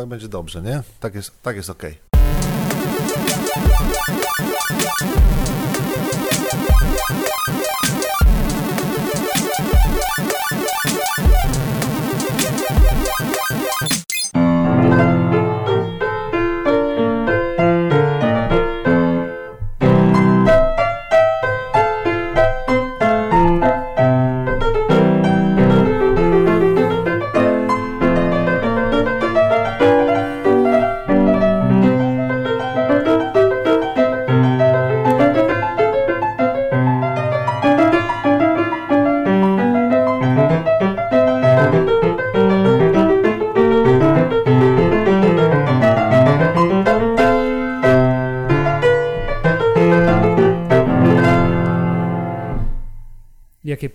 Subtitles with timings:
[0.00, 0.82] tak będzie dobrze, nie?
[1.00, 1.98] Tak jest, tak jest okej.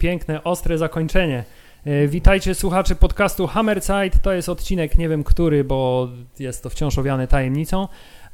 [0.04, 1.44] Piękne, ostre zakończenie.
[1.86, 4.20] E, Witajcie słuchacze podcastu Hammerside.
[4.22, 7.88] To jest odcinek, nie wiem który, bo jest to wciąż owiane tajemnicą,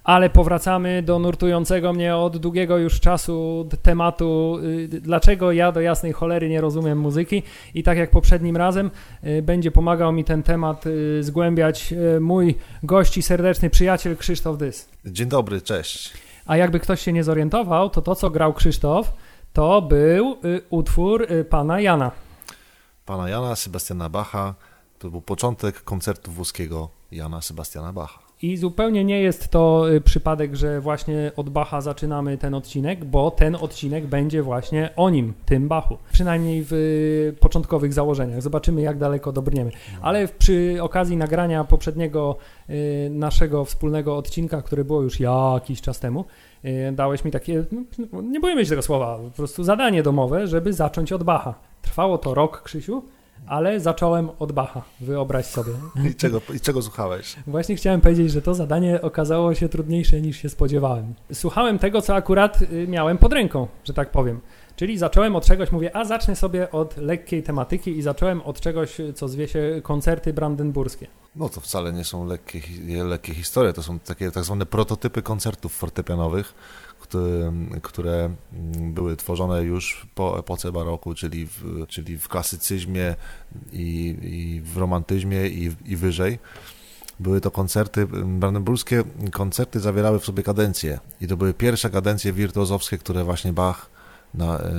[0.03, 6.11] ale powracamy do nurtującego mnie od długiego już czasu tematu, y, dlaczego ja do jasnej
[6.11, 7.43] cholery nie rozumiem muzyki.
[7.73, 8.91] I tak jak poprzednim razem,
[9.23, 14.89] y, będzie pomagał mi ten temat y, zgłębiać mój gość i serdeczny przyjaciel Krzysztof Dys.
[15.05, 16.13] Dzień dobry, cześć.
[16.45, 19.13] A jakby ktoś się nie zorientował, to to, co grał Krzysztof,
[19.53, 22.11] to był y, utwór y, pana Jana.
[23.05, 24.55] Pana Jana Sebastiana Bacha.
[24.99, 28.19] To był początek koncertu włoskiego Jana Sebastiana Bacha.
[28.41, 33.31] I zupełnie nie jest to y, przypadek, że właśnie od Bacha zaczynamy ten odcinek, bo
[33.31, 35.97] ten odcinek będzie właśnie o nim, tym Bachu.
[36.11, 38.41] Przynajmniej w początkowych założeniach.
[38.41, 39.71] Zobaczymy, jak daleko dobrniemy.
[40.01, 42.35] Ale w- przy okazji nagrania poprzedniego
[43.09, 46.25] naszego wspólnego odcinka, który było już jakiś czas temu,
[46.91, 47.65] dałeś mi takie,
[48.13, 51.53] no, nie boimy się tego słowa, po prostu zadanie domowe, żeby zacząć od Bacha.
[51.81, 53.03] Trwało to rok, Krzysiu,
[53.47, 55.71] ale zacząłem od Bacha, wyobraź sobie.
[56.11, 57.35] I czego, i czego słuchałeś?
[57.47, 61.13] Właśnie chciałem powiedzieć, że to zadanie okazało się trudniejsze niż się spodziewałem.
[61.33, 64.39] Słuchałem tego, co akurat y, miałem pod ręką, że tak powiem.
[64.79, 68.97] Czyli zacząłem od czegoś, mówię, a zacznę sobie od lekkiej tematyki i zacząłem od czegoś,
[69.15, 71.07] co zwie się koncerty brandenburskie.
[71.35, 72.61] No to wcale nie są lekkie,
[73.03, 76.53] lekkie historie, to są takie tak zwane prototypy koncertów fortepianowych,
[76.99, 83.15] które, które mm, były tworzone już po epoce baroku, czyli w, czyli w klasycyzmie
[83.71, 86.39] i, i w romantyzmie i, i wyżej.
[87.19, 92.33] Były to koncerty mm, brandenburskie, koncerty zawierały w sobie kadencje i to były pierwsze kadencje
[92.33, 93.88] wirtuozowskie, które właśnie Bach
[94.33, 94.71] na, e,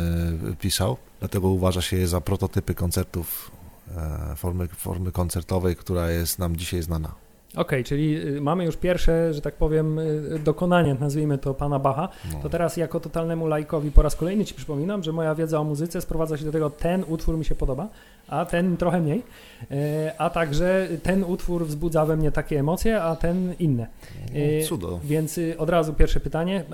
[0.61, 3.51] pisał, dlatego uważa się je za prototypy koncertów
[3.97, 7.15] e, formy, formy koncertowej, która jest nam dzisiaj znana.
[7.57, 12.09] Okej, czyli y, mamy już pierwsze, że tak powiem, y, dokonanie, nazwijmy to pana Bacha.
[12.33, 12.41] No.
[12.43, 16.01] To teraz jako totalnemu lajkowi po raz kolejny Ci przypominam, że moja wiedza o muzyce
[16.01, 17.89] sprowadza się do tego, ten utwór mi się podoba,
[18.29, 19.23] a ten trochę mniej,
[19.71, 23.87] e, a także ten utwór wzbudza we mnie takie emocje, a ten inne.
[24.33, 25.01] No, Cudo.
[25.05, 26.65] Więc y, od razu pierwsze pytanie.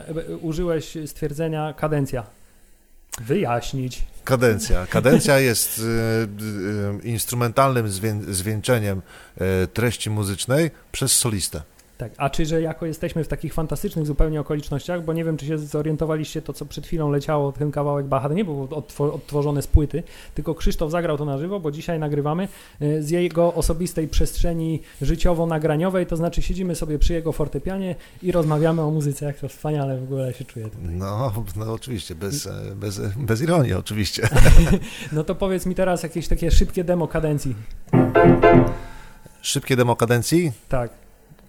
[0.42, 2.26] Użyłeś stwierdzenia kadencja.
[3.20, 4.02] Wyjaśnić.
[4.24, 4.86] Kadencja.
[4.86, 9.02] Kadencja jest e, e, instrumentalnym zwię, zwieńczeniem
[9.72, 11.62] treści muzycznej przez solistę.
[11.98, 15.46] Tak, a czy, że jako jesteśmy w takich fantastycznych zupełnie okolicznościach, bo nie wiem, czy
[15.46, 19.62] się zorientowaliście, to co przed chwilą leciało, ten kawałek Bacha, to nie był odtwo- odtworzony
[19.62, 20.02] z płyty,
[20.34, 22.48] tylko Krzysztof zagrał to na żywo, bo dzisiaj nagrywamy
[22.82, 28.82] y, z jego osobistej przestrzeni życiowo-nagraniowej, to znaczy siedzimy sobie przy jego fortepianie i rozmawiamy
[28.82, 30.64] o muzyce, jak to wspaniale w ogóle się czuje.
[30.64, 30.88] tutaj.
[30.90, 34.28] No, no oczywiście, bez, e, bez, bez ironii oczywiście.
[35.12, 37.54] No to powiedz mi teraz jakieś takie szybkie demo kadencji.
[39.42, 40.52] Szybkie demo kadencji?
[40.68, 41.05] Tak.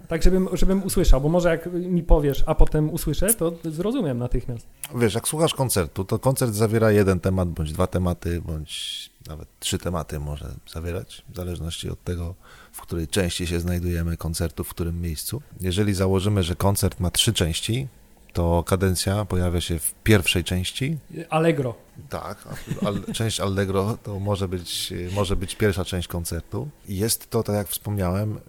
[0.07, 4.67] Tak, żebym, żebym usłyszał, bo może jak mi powiesz, a potem usłyszę, to zrozumiem natychmiast.
[4.95, 9.77] Wiesz, jak słuchasz koncertu, to koncert zawiera jeden temat, bądź dwa tematy, bądź nawet trzy
[9.77, 12.35] tematy może zawierać, w zależności od tego,
[12.71, 15.41] w której części się znajdujemy koncertu, w którym miejscu.
[15.61, 17.87] Jeżeli założymy, że koncert ma trzy części,
[18.33, 20.97] to kadencja pojawia się w pierwszej części.
[21.29, 21.75] Allegro.
[22.09, 22.37] Tak,
[22.85, 26.67] al, część Allegro to może być, może być pierwsza część koncertu.
[26.87, 28.39] I Jest to, tak jak wspomniałem, y,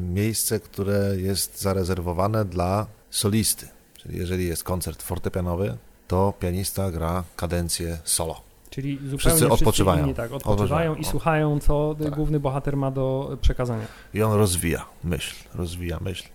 [0.00, 3.68] miejsce, które jest zarezerwowane dla solisty.
[3.96, 5.76] Czyli jeżeli jest koncert fortepianowy,
[6.08, 8.40] to pianista gra kadencję solo.
[8.70, 10.04] Czyli zupełnie Wszyscy wszyscy odpoczywają.
[10.04, 12.14] Inni, tak, odpoczywają Odpoczywają, i słuchają, co Tak.
[12.14, 13.86] główny bohater ma do przekazania.
[14.14, 16.28] I on rozwija myśl, rozwija myśl.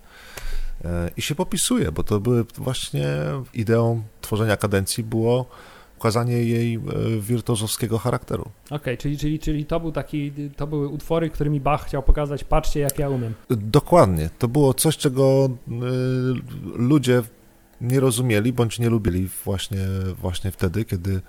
[0.84, 3.06] E, I się popisuje, bo to były właśnie
[3.54, 5.46] ideą tworzenia kadencji było
[5.98, 6.80] ukazanie jej e,
[7.20, 8.50] wirtuozowskiego charakteru.
[8.70, 12.80] Okej, czyli, czyli, czyli to był taki, to były utwory, którymi Bach chciał pokazać, patrzcie
[12.80, 13.34] jak ja umiem.
[13.50, 14.30] Dokładnie.
[14.38, 15.72] To było coś, czego y,
[16.74, 17.22] ludzie
[17.80, 19.86] nie rozumieli bądź nie lubili właśnie,
[20.20, 21.20] właśnie wtedy, kiedy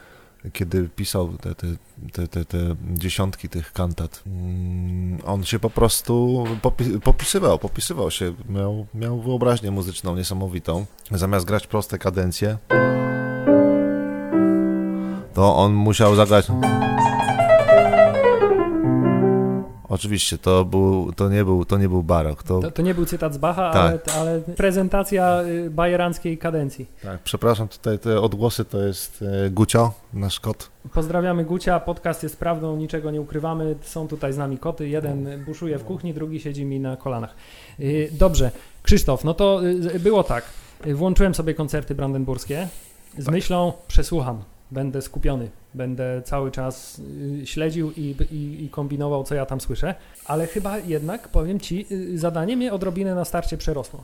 [0.53, 2.57] kiedy pisał te, te, te, te,
[2.93, 9.71] dziesiątki tych kantat, mm, on się po prostu popi popisywał, popisywał się, miał, miał wyobraźnię
[9.71, 10.85] muzyczną niesamowitą.
[11.11, 12.57] Zamiast grać proste kadencje,
[15.33, 16.47] to on musiał zagrać...
[19.95, 22.43] Oczywiście, to, był, to, nie, był, to nie był barok.
[22.43, 22.59] To...
[22.59, 24.15] To, to nie był cytat z Bacha, tak.
[24.15, 26.85] ale, ale, prezentacja y, bajeranckiej kadencji.
[27.03, 30.69] Tak, przepraszam, tutaj te odgłosy to jest e, Gucio, nasz kot.
[30.93, 33.75] Pozdrawiamy Gucia, podcast jest prawdą, niczego nie ukrywamy.
[33.81, 37.35] Są tutaj z nami koty, jeden buszuje w kuchni, drugi siedzi mi na kolanach.
[37.79, 38.51] Y, dobrze,
[38.83, 39.61] Krzysztof, no to
[39.95, 40.43] y, było tak.
[40.93, 42.67] Włączyłem sobie koncerty brandenburskie
[43.17, 43.33] z tak.
[43.33, 47.01] myślą, przesłucham będę skupiony, będę cały czas
[47.41, 49.95] y, śledził i, i, i, kombinował, co ja tam słyszę,
[50.25, 54.03] ale chyba jednak, powiem Ci, y, zadanie mnie odrobinę na starcie przerosło,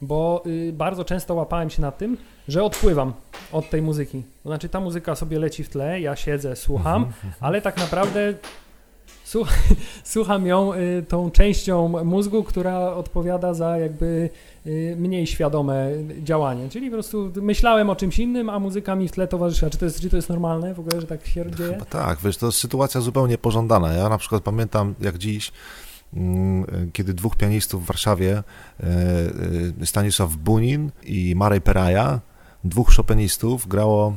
[0.00, 2.16] bo y, bardzo często łapałem się na tym,
[2.48, 3.12] że odpływam
[3.52, 4.22] od tej muzyki.
[4.42, 7.34] To znaczy ta muzyka sobie leci w tle, ja siedzę, słucham, mhm, mhm.
[7.40, 8.34] ale tak naprawdę
[10.04, 10.72] słucham ją
[11.08, 14.55] tą częścią mózgu, która odpowiada za jakby Y,
[14.96, 15.90] mniej świadome
[16.22, 16.68] działanie.
[16.68, 19.70] Czyli po prostu myślałem o czymś innym, a muzyka mi w tle towarzyszyła.
[19.70, 21.72] Czy to jest, czy to jest normalne w ogóle, że tak się dzieje?
[21.72, 23.92] Chyba tak, wiesz, to jest sytuacja zupełnie pożądana.
[23.92, 25.52] Ja na przykład pamiętam jak dziś,
[26.14, 28.42] mm, kiedy dwóch pianistów w Warszawie,
[28.80, 28.84] e,
[29.82, 32.20] e, Stanisław Bunin i Marej Peraja,
[32.64, 34.14] dwóch chopinistów grało,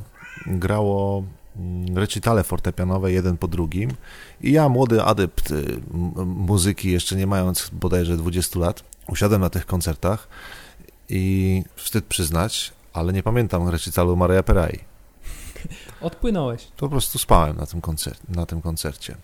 [0.48, 1.24] grało
[1.58, 3.92] mm, recitale fortepianowe jeden po drugim
[4.42, 5.80] i ja, młody adept y,
[6.26, 10.28] muzyki, jeszcze nie mając bodajże 20 lat, usiadłem na tych koncertach
[11.10, 14.80] i wstyd przyznać, ale nie pamiętam recitalu Maria Perai.
[16.02, 16.66] Odpłynąłeś.
[16.66, 19.16] To po prostu spałem na tym, koncer na tym koncercie.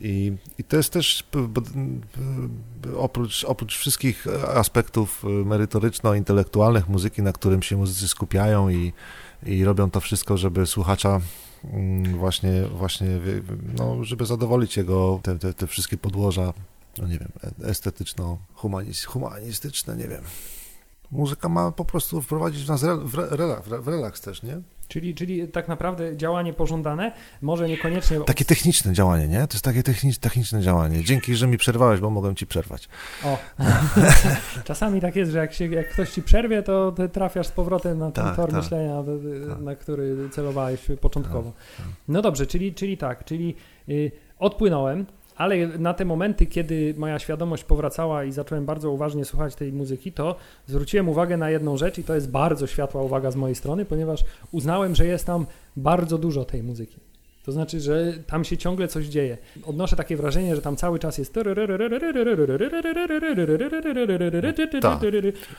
[0.00, 1.24] I, I to jest też
[2.96, 8.92] oprócz, oprócz wszystkich aspektów merytoryczno-intelektualnych muzyki, na którym się muzycy skupiają i,
[9.46, 11.20] i robią to wszystko, żeby słuchacza
[11.64, 13.08] mm, właśnie, właśnie
[13.78, 16.52] no, żeby zadowolić jego te, te, te wszystkie podłoża
[16.98, 17.32] no nie wiem,
[17.62, 20.22] estetyczno-humanistyczne, nie wiem.
[21.10, 24.62] Muzyka ma po prostu wprowadzić nas w, relaks, w relaks też, nie?
[24.90, 28.20] Czyli, czyli tak naprawdę działanie pożądane, może niekoniecznie...
[28.20, 29.46] Takie techniczne działanie, nie?
[29.46, 31.04] To jest takie technicz, techniczne działanie.
[31.04, 32.88] Dzięki, że mi przerwałeś, bo mogłem ci przerwać.
[33.24, 33.38] O,
[34.64, 38.10] czasami tak jest, że jak, się, jak ktoś ci przerwie, to trafiasz z powrotem na
[38.10, 39.02] ten tak, tor tak, myślenia,
[39.48, 39.60] tak.
[39.60, 41.52] na który celowałeś początkowo.
[41.52, 41.86] Tak, tak.
[42.08, 43.54] No dobrze, czyli, czyli tak, czyli
[43.88, 45.06] y, odpłynąłem,
[45.40, 50.12] ale na te momenty, kiedy moja świadomość powracała i zacząłem bardzo uważnie słuchać tej muzyki,
[50.12, 53.84] to zwróciłem uwagę na jedną rzecz i to jest bardzo światła uwaga z mojej strony,
[53.84, 55.46] ponieważ uznałem, że jest tam
[55.76, 57.09] bardzo dużo tej muzyki.
[57.44, 59.38] To znaczy, że tam się ciągle coś dzieje.
[59.66, 61.34] Odnoszę takie wrażenie, że tam cały czas jest.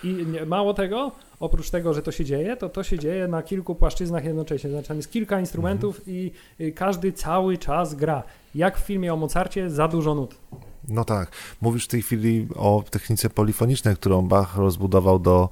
[0.04, 3.76] I mało tego, oprócz tego, że to się dzieje, to to się dzieje na kilku
[3.76, 4.70] płaszczyznach jednocześnie.
[4.70, 6.32] Znaczy, tam jest kilka instrumentów i
[6.76, 8.24] każdy cały czas gra.
[8.56, 10.36] Jak w filmie o Mozarcie, za dużo nut.
[10.88, 11.32] No tak.
[11.62, 15.50] Mówisz w tej chwili o technice polifonicznej, którą Bach rozbudował do,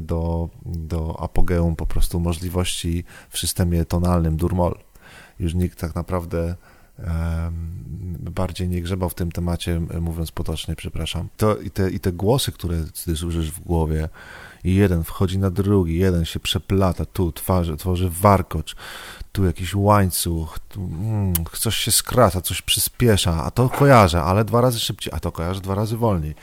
[0.00, 4.74] do, do apogeum po prostu możliwości w systemie tonalnym dur-moll
[5.38, 6.54] już nikt tak naprawdę
[8.18, 11.28] bardziej nie grzebał w tym temacie, mówiąc potocznie, przepraszam.
[11.36, 14.08] To i te, i te głosy, które ty słyszysz w głowie,
[14.64, 18.76] i jeden wchodzi na drugi, jeden się przeplata, tu twarzy, tworzy warkocz,
[19.32, 24.60] tu jakiś łańcuch, tu, mm, coś się skraca, coś przyspiesza, a to kojarzę, ale dwa
[24.60, 26.34] razy szybciej, a to kojarzę dwa razy wolniej.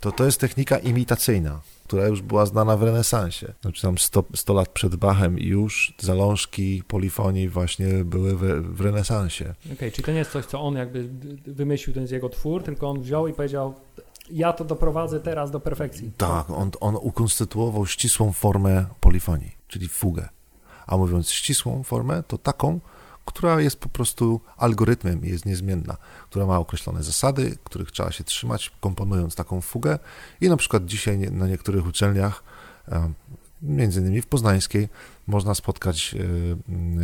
[0.00, 3.54] To, to jest technika imitacyjna która już była znana w renesansie.
[3.62, 8.40] Znaczy tam 100, 100 lat przed Bachem i już zalążki polifonii właśnie były w,
[8.76, 9.44] w renesansie.
[9.64, 11.08] Okej, okay, czyli to nie jest coś, co on jakby
[11.46, 13.74] wymyślił, to jest jego twór, tylko on wziął i powiedział,
[14.30, 16.10] ja to doprowadzę teraz do perfekcji.
[16.16, 20.28] Tak, on, on ukonstytuował ścisłą formę polifonii, czyli fugę.
[20.86, 22.80] A mówiąc ścisłą formę, to taką,
[23.24, 25.96] która jest po prostu algorytmem i jest niezmienna,
[26.30, 29.98] która ma określone zasady, których trzeba się trzymać, komponując taką fugę.
[30.40, 32.42] I na przykład dzisiaj na niektórych uczelniach,
[33.62, 34.88] między innymi w Poznańskiej,
[35.26, 36.14] można spotkać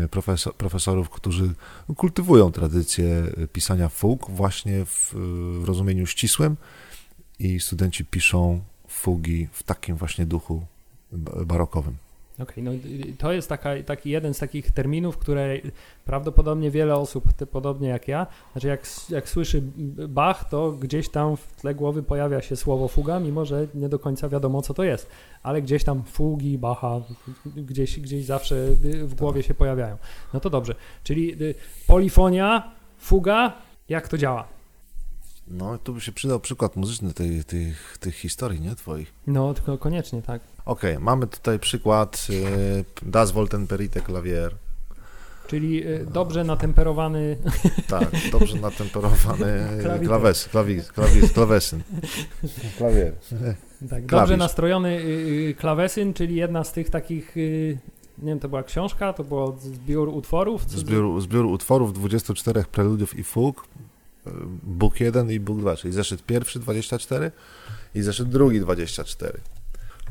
[0.05, 1.55] e, profesor, profesorów, którzy
[1.97, 5.15] kultywują tradycję pisania fug właśnie w,
[5.61, 6.57] w rozumieniu ścisłym
[7.39, 10.67] i studenci piszą fugi w takim właśnie duchu
[11.47, 12.10] barokowym.
[12.43, 12.73] Okej, okay, no
[13.19, 15.59] to jest taka, taki jeden z takich terminów, które
[16.05, 19.63] prawdopodobnie wiele osób, podobnie jak ja, znaczy jak, jak słyszy
[20.09, 23.99] Bach, to gdzieś tam w tle głowy pojawia się słowo fuga, mimo że nie do
[23.99, 25.11] końca wiadomo, co to jest,
[25.43, 27.01] ale gdzieś tam fugi, Bacha,
[27.57, 28.67] gdzieś, gdzieś zawsze
[29.05, 29.97] w głowie się pojawiają.
[30.35, 31.55] No to dobrze, czyli y,
[31.87, 33.53] polifonia, fuga,
[33.89, 34.60] jak to działa?
[35.51, 39.13] No, tu by się przydał przykład muzyczny tej, tych, tych historii, nie, twoich?
[39.27, 40.43] No, tylko koniecznie, tak.
[40.65, 44.55] Okej, okay, mamy tutaj przykład y, Das Volten Perite Clavier.
[45.47, 47.37] Czyli y, dobrze natemperowany.
[47.89, 49.69] Tak, dobrze natemperowany
[50.05, 51.83] klawes, klawis, klawis, klawesyn.
[52.79, 53.13] Klawier.
[53.15, 54.07] Tak, Klawisz.
[54.11, 57.37] dobrze nastrojony y, y, klawesyn, czyli jedna z tych takich.
[57.37, 57.79] y,
[58.19, 60.71] Nie wiem, to była książka, to było zbiór utworów.
[60.71, 63.67] Zbiór, zbiór utworów 24 preludiów i fug,
[64.63, 67.33] Bóg 1 i Bóg 2, czyli zeszyt pierwszy 24
[67.95, 69.41] i zeszyt drugi 24.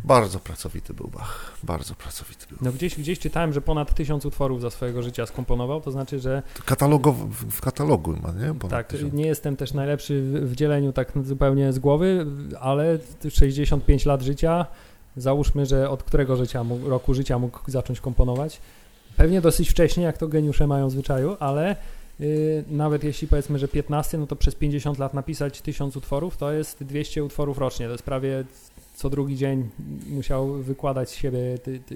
[0.04, 2.58] Bardzo pracowity był Bach, bardzo pracowity był.
[2.62, 6.44] No gdzieś, gdzieś czytałem, że ponad tysiąc utworów za swojego życia skomponował, to znaczy, że
[6.66, 8.54] Katalogow, w katalogu ma, nie?
[8.54, 9.14] Ponad tak, tysiąc.
[9.14, 12.26] nie jestem też najlepszy w, dzieleniu tak zupełnie z głowy,
[12.60, 12.98] ale
[13.30, 14.66] 65 lat życia,
[15.18, 18.62] załóżmy, że od którego życia roku życia mógł zacząć komponować.
[19.18, 21.76] Pewnie dosyć wcześnie, jak to geniusze mają w zwyczaju, ale
[22.68, 26.84] nawet jeśli powiedzmy, że 15, no to przez 50 lat napisać 1000 utworów, to jest
[26.84, 28.44] 200 utworów rocznie, to jest prawie
[29.00, 29.70] co drugi dzień
[30.10, 31.40] musiał wykładać z siebie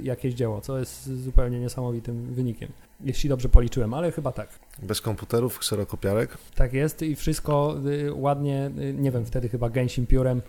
[0.03, 2.69] jakieś dzieło, co jest zupełnie niesamowitym wynikiem,
[3.01, 4.49] jeśli dobrze policzyłem, ale chyba tak.
[4.83, 10.07] Bez komputerów, kserokopiarek, Tak jest i wszystko y, ładnie, y, nie wiem, wtedy chyba gęsim
[10.07, 10.41] piórem y,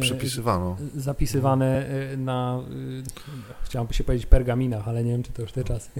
[0.00, 0.76] przepisywano.
[0.96, 2.60] zapisywane y, na,
[3.62, 5.90] chciałem się powiedzieć pergaminach, ale nie wiem, czy to już te czasy.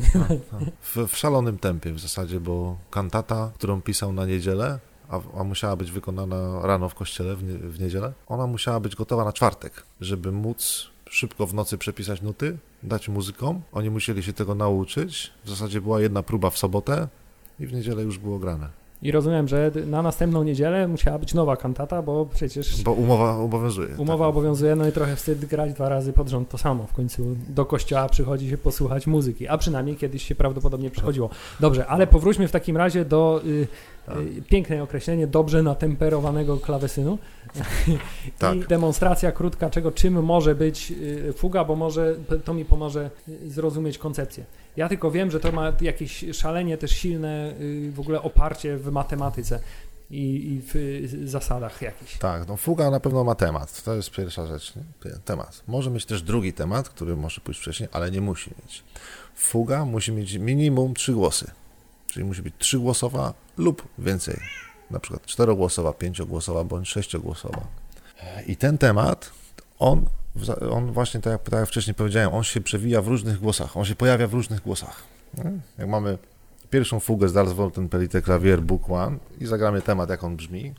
[0.82, 5.76] W, w szalonym tempie w zasadzie, bo kantata, którą pisał na niedzielę, a, a musiała
[5.76, 9.82] być wykonana rano w kościele w, nie, w niedzielę, ona musiała być gotowa na czwartek,
[10.00, 13.62] żeby móc szybko w nocy przepisać nuty, dać muzykom.
[13.72, 15.32] Oni musieli się tego nauczyć.
[15.44, 17.08] W zasadzie była jedna próba w sobotę
[17.60, 18.83] i w niedzielę już było grane.
[19.02, 23.88] I rozumiem, że na następną niedzielę musiała być nowa kantata, bo przecież Bo umowa obowiązuje.
[23.98, 24.30] umowa tak.
[24.30, 26.86] obowiązuje, no i trochę wstyd grać dwa razy pod rząd to samo.
[26.86, 31.30] W końcu do kościoła przychodzi się posłuchać muzyki, a przynajmniej kiedyś się prawdopodobnie przychodziło.
[31.60, 33.66] Dobrze, ale powróćmy w takim razie do y,
[34.06, 34.16] Tak.
[34.18, 37.18] y, piękne określenie dobrze natemperowanego klawesynu.
[38.38, 38.56] Tak.
[38.56, 40.90] I demonstracja krótka, czego czym może być
[41.28, 44.44] y, fuga, bo może to mi pomoże y, zrozumieć koncepcję.
[44.76, 48.90] Ja tylko wiem, że to ma jakieś szalenie też silne y, w ogóle oparcie w
[48.90, 49.60] matematyce
[50.10, 52.18] i, w y, zasadach jakichś.
[52.18, 53.82] Tak, no fuga na pewno ma temat.
[53.82, 54.72] To jest pierwsza rzecz.
[54.76, 54.82] Nie?
[55.24, 55.62] Temat.
[55.66, 58.84] Może mieć też drugi temat, który może pójść wcześniej, ale nie musi mieć.
[59.34, 61.50] Fuga musi mieć minimum trzy głosy.
[62.06, 64.40] Czyli musi być trzygłosowa lub więcej.
[64.90, 67.66] Na przykład czterogłosowa, pięciogłosowa bądź sześciogłosowa.
[68.46, 69.30] I ten temat,
[69.78, 70.06] on,
[70.70, 73.76] on właśnie, tak jak, tak jak wcześniej powiedziałem, on się przewija w różnych głosach.
[73.76, 75.02] On się pojawia w różnych głosach.
[75.78, 76.18] Jak mamy
[76.70, 80.74] pierwszą fugę z Dals Volten Pelite Clavier Book One i zagramy temat, jak on brzmi.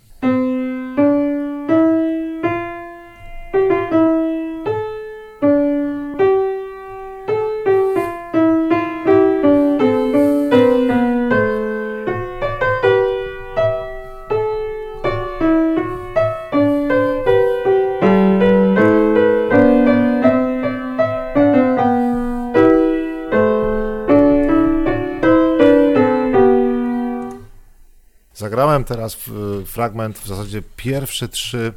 [28.46, 31.74] Zagrałem teraz w- fragment, w zasadzie pierwsze trzy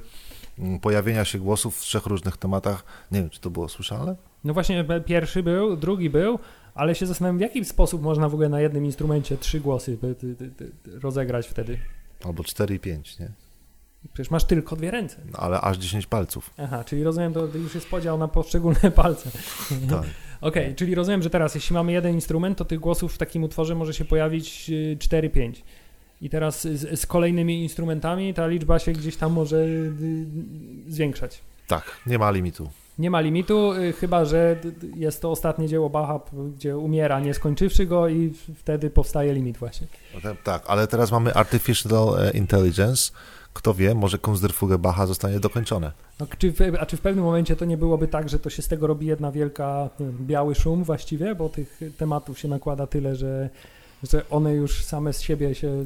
[0.58, 2.84] mm, pojawienia się głosów w trzech różnych tematach.
[3.12, 4.16] Nie wiem, czy to było słyszalne?
[4.44, 6.38] No właśnie pierwszy był, drugi był,
[6.74, 9.98] ale się zastanawiam, w jaki sposób można w ogóle na jednym instrumencie trzy głosy
[11.02, 11.78] rozegrać wtedy.
[12.24, 13.28] Albo cztery i pięć, nie?
[14.12, 15.16] Przecież masz tylko dwie ręce.
[15.32, 16.50] No, ale aż 10 palców.
[16.58, 19.30] Aha, czyli rozumiem, to już jest podział na poszczególne palce.
[19.90, 20.04] Tak.
[20.40, 23.74] Okej, czyli rozumiem, że teraz jeśli mamy jeden instrument, to tych głosów w takim utworze
[23.74, 25.52] może się pojawić y, 4-5.
[26.20, 29.90] I teraz z, z kolejnymi instrumentami ta liczba się gdzieś tam może y,
[30.88, 31.40] zwiększać.
[31.66, 32.70] tak, nie ma limitu.
[32.98, 34.56] Nie ma limitu, y, chyba że
[34.96, 36.20] jest to ostatnie dzieło Bacha,
[36.56, 39.86] gdzie umiera nie skończywszy go i wtedy powstaje limit właśnie.
[40.44, 43.12] Tak, ale teraz mamy Artificial e, Intelligence.
[43.52, 45.92] Kto wie, może Kunstderfuge Bacha zostanie dokończone.
[46.20, 48.62] No, czy w, a czy w pewnym momencie to nie byłoby tak, że to się
[48.62, 53.16] z tego robi jedna wielka, wiem, biały szum właściwie, bo tych tematów się nakłada tyle,
[53.16, 53.50] że,
[54.02, 55.84] że one już same z siebie się y,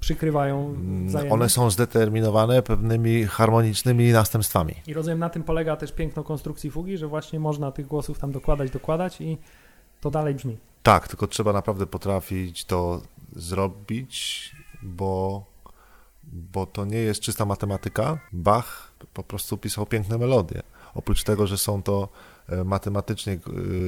[0.00, 1.34] przykrywają Mm, wzajemnie.
[1.34, 4.74] One są zdeterminowane pewnymi harmonicznymi następstwami.
[4.86, 8.32] I rozumiem, na tym polega też piękno konstrukcji fugi, że właśnie można tych głosów tam
[8.32, 9.38] dokładać, dokładać i
[10.00, 10.56] to dalej brzmi.
[10.82, 13.02] Tak, tylko trzeba naprawdę potrafić to
[13.36, 14.52] zrobić,
[14.82, 15.44] bo,
[16.24, 18.18] bo to nie jest czysta matematyka.
[18.32, 20.62] Bach po prostu pisał piękne melodie.
[20.94, 22.08] Oprócz tego, że są to
[22.48, 23.38] e, matematycznie e,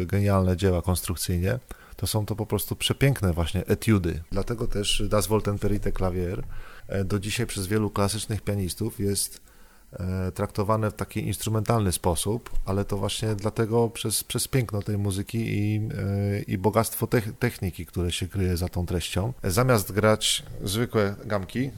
[0.07, 1.59] genialne dzieła konstrukcyjnie,
[1.99, 4.23] to są to po prostu przepiękne właśnie etiudy.
[4.33, 6.43] Dlatego też Das Volten Perite Clavier
[6.89, 9.41] e, do dzisiaj przez wielu klasycznych pianistów jest
[9.93, 15.39] e, traktowane w taki instrumentalny sposób, ale to właśnie dlatego przez, przez piękno tej muzyki
[15.39, 19.33] i, e, i bogactwo tech, techniki, które się kryje za tą treścią.
[19.45, 21.71] Zamiast grać zwykłe gamki,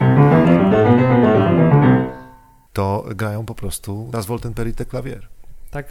[2.73, 5.29] to grają po prostu Das Volten Perite Clavier.
[5.71, 5.91] Tak,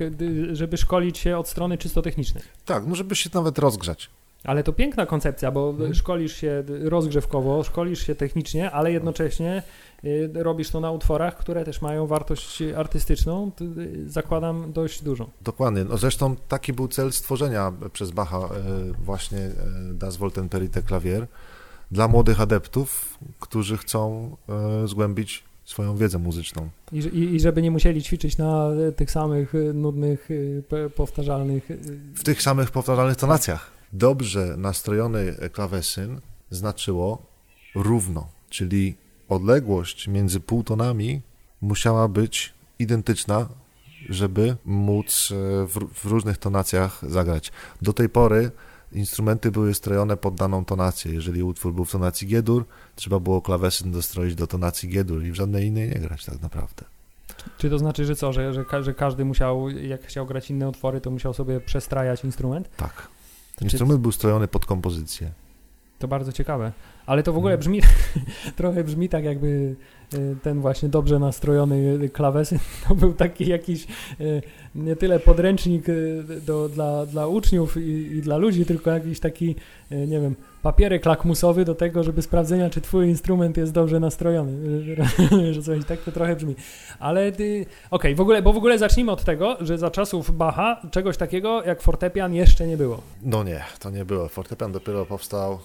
[0.51, 2.43] żeby szkolić się od strony czysto technicznej.
[2.65, 4.09] Tak, no żeby się nawet rozgrzać.
[4.43, 5.93] Ale to piękna koncepcja, bo Mhm.
[5.93, 9.63] szkolisz się rozgrzewkowo, szkolisz się technicznie, ale jednocześnie
[10.03, 15.29] y, robisz to na utworach, które też mają wartość artystyczną, y, zakładam dość dużą.
[15.41, 15.83] Dokładnie.
[15.83, 18.49] No zresztą taki był cel stworzenia przez Bacha e,
[19.03, 19.53] właśnie e,
[19.93, 21.27] Das Volten Perite Klavier
[21.91, 24.29] dla młodych adeptów, którzy chcą
[24.83, 26.69] e, zgłębić swoją wiedzę muzyczną.
[26.91, 26.97] I,
[27.35, 30.29] i, żeby nie musieli ćwiczyć na tych samych nudnych,
[30.95, 31.69] powtarzalnych.
[32.15, 33.78] W tych samych powtarzalnych tonacjach.
[33.93, 37.25] Dobrze nastrojony klawesyn znaczyło
[37.75, 38.95] równo, czyli
[39.29, 41.21] odległość między półtonami
[41.61, 43.49] musiała być identyczna,
[44.09, 47.51] żeby móc e, w, różnych tonacjach zagrać.
[47.81, 48.51] Do tej pory
[48.91, 51.13] instrumenty były strojone pod daną tonację.
[51.13, 52.65] Jeżeli utwór był w tonacji G-dur,
[52.95, 56.83] trzeba było klawesyn dostroić do tonacji G-dur i w żadnej innej nie grać tak naprawdę.
[57.57, 61.01] Czy to znaczy, że co, że, że, że każdy musiał, jak chciał grać inne utwory,
[61.01, 62.69] to musiał sobie przestrajać instrument?
[62.77, 63.07] Tak.
[63.61, 65.31] Instrument był strojony pod kompozycję.
[65.99, 66.71] To bardzo ciekawe.
[67.05, 67.59] Ale to w ogóle Mm.
[67.59, 67.81] brzmi,
[68.55, 69.75] trochę brzmi tak, jakby
[70.43, 73.87] ten właśnie dobrze nastrojony klawesyn to był taki jakiś
[74.21, 74.41] y,
[74.75, 79.55] nie tyle podręcznik y, do, dla, dla uczniów i, i dla ludzi, tylko jakiś taki,
[79.91, 84.79] y, nie wiem, papierek lakmusowy do tego, żeby sprawdzenia, czy twój instrument jest dobrze nastrojony.
[85.53, 86.55] że coś tak to trochę brzmi.
[86.99, 87.31] Ale
[87.91, 91.63] okej, w ogóle, bo w ogóle zacznijmy od tego, że za czasów Bacha czegoś takiego
[91.63, 93.01] jak fortepian jeszcze nie było.
[93.21, 94.27] No nie, to nie było.
[94.27, 95.59] Fortepian dopiero powstał.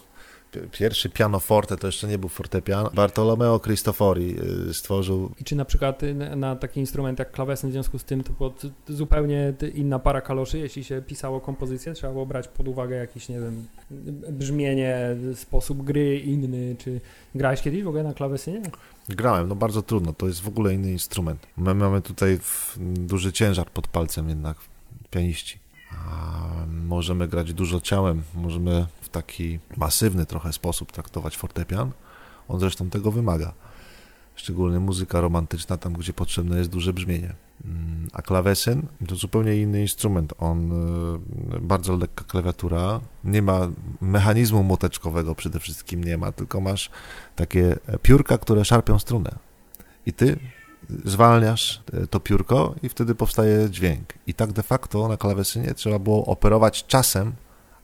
[0.55, 2.89] Pi- Pierwszy pianoforte to jeszcze nie był fortepian.
[2.95, 4.37] Bartolomeo Cristofori
[4.71, 5.31] y, stworzył.
[5.41, 8.51] I czy na przykład y, na, taki instrument jak klawesyn w związku z tym to
[8.51, 12.97] t- zupełnie t- inna para kaloszy, jeśli się pisało kompozycję, trzeba było brać pod uwagę
[12.97, 13.67] jakiś, nie wiem,
[14.33, 14.99] brzmienie,
[15.35, 17.01] sposób gry inny, czy
[17.35, 18.63] grałeś kiedyś w ogóle na klawesynie?
[19.09, 21.47] Grałem, no bardzo trudno, to jest w ogóle inny instrument.
[21.57, 22.39] My mamy tutaj
[22.97, 24.57] duży ciężar pod palcem jednak,
[25.11, 25.59] pianiści.
[26.87, 31.91] Możemy grać dużo ciałem, możemy taki masywny trochę sposób traktować fortepian.
[32.49, 33.53] On zresztą tego wymaga.
[34.35, 37.35] Szczególnie muzyka romantyczna, tam gdzie potrzebne jest duże brzmienie.
[37.65, 40.35] Mm, A klawesyn to zupełnie inny instrument.
[40.39, 40.73] On
[41.57, 43.69] y, bardzo lekka klawiatura, nie ma
[44.01, 46.91] mechanizmu młoteczkowego przede wszystkim nie ma, tylko masz
[47.37, 49.39] takie piórka, które szarpią strunę.
[50.07, 50.39] I ty
[51.05, 54.13] zwalniasz e, to piórko i wtedy powstaje dźwięk.
[54.27, 57.33] I tak de facto na klawesynie trzeba było operować czasem,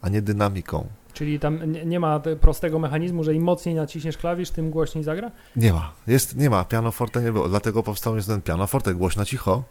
[0.03, 0.87] a nie dynamiką.
[1.21, 5.31] Czyli tam nie, ma te- prostego mechanizmu, że im mocniej naciśniesz klawisz, tym głośniej zagra?
[5.57, 5.93] Nie ma.
[6.07, 6.65] Jest, nie ma.
[6.65, 7.49] Pianoforte nie było.
[7.49, 9.63] Dlatego powstał jest ten pianoforte głośno cicho,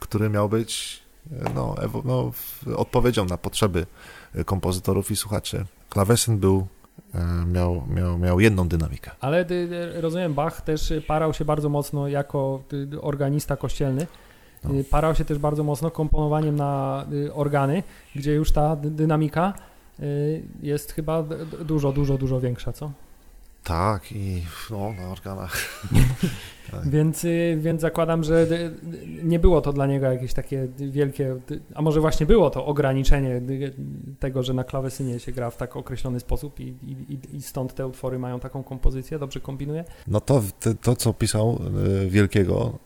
[0.00, 1.74] który miał być e, no,
[2.04, 2.30] no,
[2.76, 3.86] odpowiedzią na potrzeby
[4.34, 5.64] e, kompozytorów i słuchaczy.
[5.90, 6.66] Klawesyn był,
[7.14, 9.10] e, miał, miał, miał jedną dynamikę.
[9.20, 9.44] Ale
[10.00, 12.62] rozumiem, Bach też parał się bardzo mocno jako
[13.00, 14.06] organista kościelny.
[14.64, 14.70] No.
[14.90, 17.82] Parał się też bardzo mocno komponowaniem na organy,
[18.16, 19.54] gdzie już ta dy- dynamika
[20.62, 21.24] jest chyba
[21.64, 22.90] dużo, dużo, dużo większa, co?
[23.64, 25.56] Tak, i no, na organach.
[26.70, 26.88] Tak.
[26.90, 28.46] Więc, y, więc zakładam, że
[29.22, 31.36] nie było to dla niego jakieś takie wielkie,
[31.74, 33.40] a może właśnie było to ograniczenie
[34.18, 36.74] tego, że na klawesynie się gra w tak określony sposób i,
[37.08, 39.84] i, i- stąd te utwory mają taką kompozycję, dobrze kombinuję?
[40.06, 41.58] No to, to, to co pisał
[42.04, 42.78] e, wielkiego,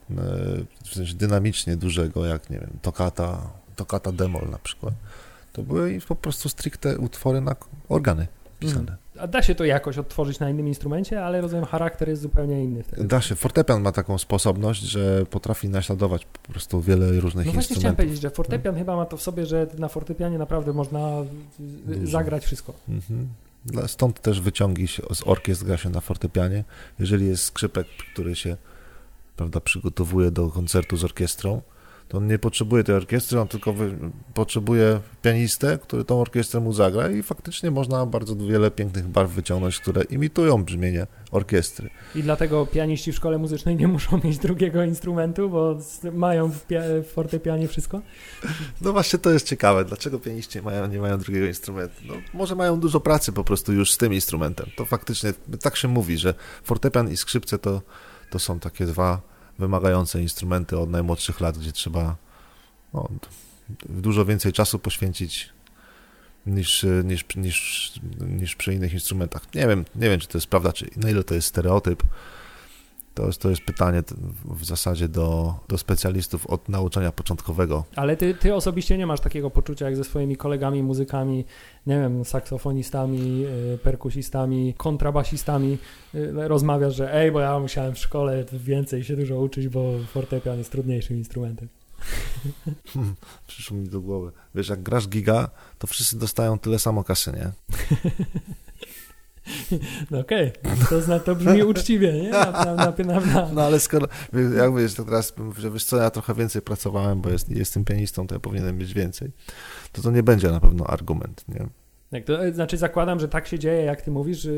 [0.84, 4.94] w sensie dynamicznie dużego, jak nie wiem, Tokata, Tokata Demol na przykład,
[5.52, 7.56] to były po prostu stricte utwory na
[7.88, 8.26] organy
[8.60, 8.80] pisane.
[8.80, 8.98] Mhm.
[9.18, 12.82] A da się to jakoś odtworzyć na innym instrumencie, ale rozumiem, charakter jest zupełnie inny
[12.82, 13.04] wtedy.
[13.04, 13.34] Da się.
[13.34, 17.96] Fortepian ma taką sposobność, że potrafi naśladować po prostu wiele różnych No właśnie chciałem instrumentów.
[17.96, 21.08] powiedzieć, że fortepian chyba ma to w sobie, że na fortepianie naprawdę można
[21.86, 22.10] Dużo.
[22.12, 22.72] zagrać wszystko.
[22.88, 23.28] Mhm.
[23.64, 26.64] Dla- Stąd też wyciągi z orkiestr gra się na fortepianie.
[26.98, 28.56] Jeżeli jest skrzypek, który się
[29.36, 31.62] prawda, przygotowuje do koncertu z orkiestrą,
[32.12, 33.98] to on nie potrzebuje tej orkiestry, on tylko wy,
[34.34, 39.78] potrzebuje pianistę, który tą orkiestrę mu zagra i faktycznie można bardzo wiele pięknych barw wyciągnąć,
[39.78, 41.90] które imitują brzmienie orkiestry.
[42.14, 45.78] I dlatego pianiści w szkole muzycznej nie muszą mieć drugiego instrumentu, bo
[46.12, 48.00] mają w, pia- w fortepianie wszystko.
[48.80, 51.94] No właśnie to jest ciekawe, dlaczego pianiści mają, nie mają drugiego instrumentu.
[52.04, 54.66] No, może mają dużo pracy po prostu już z tym instrumentem.
[54.76, 57.82] To faktycznie tak się mówi, że fortepian i skrzypce to,
[58.30, 62.16] to są takie dwa wymagające instrumenty od najmłodszych lat, gdzie trzeba
[62.94, 63.08] no,
[63.88, 65.52] dużo więcej czasu poświęcić
[66.46, 69.54] niż, niż, niż, niż przy innych instrumentach.
[69.54, 72.02] Nie wiem, nie wiem, czy to jest prawda, czy na ile to jest stereotyp.
[73.14, 74.02] To jest, to jest pytanie
[74.44, 77.84] w zasadzie do, do specjalistów od nauczania początkowego.
[77.96, 81.44] Ale ty, ty osobiście nie masz takiego poczucia jak ze swoimi kolegami, muzykami,
[81.86, 83.44] nie wiem, saksofonistami,
[83.74, 85.78] y, perkusistami, kontrabasistami.
[86.14, 90.58] y, Rozmawiasz, że ej, bo ja musiałem w szkole więcej się dużo uczyć, bo fortepian
[90.58, 91.68] jest trudniejszym instrumentem.
[93.46, 94.32] Przyszło mi do głowy.
[94.54, 97.52] Wiesz, jak grasz giga, to wszyscy dostają tyle samo kasy, nie?
[100.10, 100.76] No okej, okay.
[100.88, 102.30] to, zna, to brzmi uczciwie, nie?
[102.30, 104.06] Na, na, na, No ale skoro,
[104.56, 108.26] jak wiesz, to teraz, że wiesz co, ja trochę więcej pracowałem, bo jest, jestem pianistą,
[108.26, 109.30] to ja powinienem mieć więcej,
[109.92, 111.66] to to nie będzie na pewno argument, nie?
[112.12, 114.48] Jak to, znaczy zakładam, że tak się dzieje, jak ty mówisz,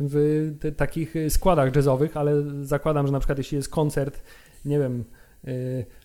[0.00, 4.22] w takich składach jazzowych, ale zakładam, że na przykład jeśli jest koncert,
[4.64, 5.04] nie wiem,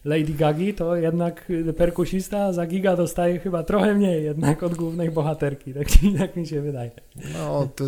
[0.05, 5.73] Lady Gagi, to jednak perkusista za giga dostaje chyba trochę mniej jednak od głównej bohaterki,
[5.73, 5.87] tak,
[6.19, 6.91] tak mi się wydaje.
[7.33, 7.83] No, to,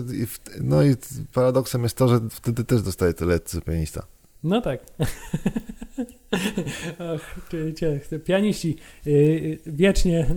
[0.61, 0.95] no i
[1.33, 4.03] paradoksem jest to, że wtedy też dostaje tyle co pianista.
[4.43, 4.79] No tak.
[6.99, 7.49] Och,
[8.25, 10.27] pianiści y, y, wiecznie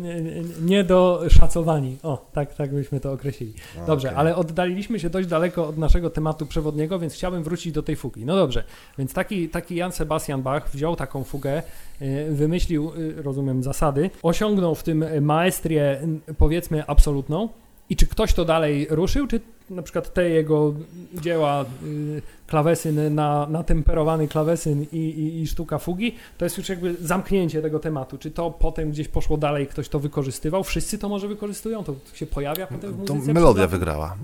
[0.63, 1.99] niedoszacowani.
[2.03, 3.55] O, tak, tak byśmy to określili.
[3.87, 4.19] Dobrze, okay.
[4.19, 8.25] ale oddaliliśmy się dość daleko od naszego tematu przewodniego, więc chciałbym wrócić do tej fugi.
[8.25, 8.65] No dobrze,
[8.99, 11.63] więc taki, taki Jan Sebastian Bach wziął taką fugę,
[12.03, 16.01] y, wymyślił, rozumiem, zasady, osiągnął w tym maestrię,
[16.39, 17.49] powiedzmy, absolutną.
[17.91, 19.41] I czy ktoś to dalej ruszył, czy
[19.71, 20.75] na przykład te jego
[21.15, 26.95] dzieła, y, klawesyn na, natemperowany klawesyn i, i, i, sztuka fugi, to jest już jakby
[27.01, 28.19] zamknięcie tego tematu.
[28.19, 30.65] Czy to potem gdzieś poszło dalej, ktoś to wykorzystywał?
[30.65, 31.85] Wszyscy to może wykorzystują?
[31.85, 33.27] To się pojawia potem w muzyce?
[33.27, 34.17] To melodia wygrała.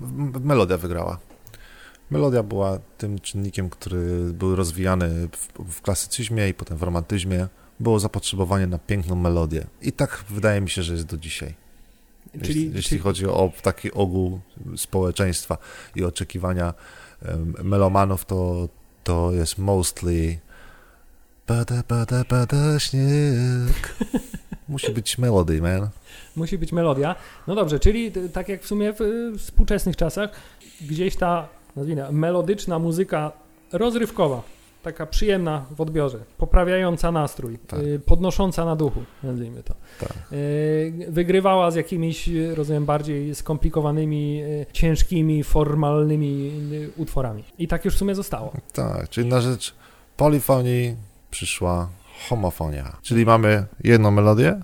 [0.43, 1.19] Melodia wygrała.
[2.11, 7.47] Melodia była tym czynnikiem, który był rozwijany w, w klasycyzmie i potem w romantyzmie.
[7.79, 9.65] Było zapotrzebowanie na piękną melodię.
[9.81, 11.53] I tak wydaje mi się, że jest do dzisiaj.
[12.41, 13.01] Czyli, jeśli, czyli...
[13.01, 14.39] chodzi o taki ogół
[14.75, 15.57] społeczeństwa
[15.95, 16.73] i oczekiwania
[17.63, 18.69] melomanów, to,
[19.03, 20.39] to jest mostly
[21.45, 23.95] pada, pada, pada śnieg.
[24.69, 25.89] Musi być melody, man.
[26.35, 27.15] Musi być melodia.
[27.47, 30.29] No dobrze, czyli tak jak w sumie w współczesnych czasach,
[30.81, 33.31] gdzieś ta, nazwijmy, melodyczna muzyka
[33.71, 37.79] rozrywkowa taka przyjemna w odbiorze, poprawiająca nastrój, tak.
[37.79, 39.73] Y, podnosząca na duchu, nazwijmy to.
[39.99, 40.13] Tak.
[40.31, 46.51] Y, wygrywała z jakimiś, rozumiem, bardziej skomplikowanymi, y, ciężkimi, formalnymi
[46.97, 47.43] utworami.
[47.57, 48.53] I tak już w sumie zostało.
[48.73, 49.75] Tak, czyli na rzecz
[50.17, 50.95] polifonii
[51.31, 51.89] przyszła
[52.29, 52.97] homofonia.
[53.01, 54.59] Czyli mamy jedną melodię,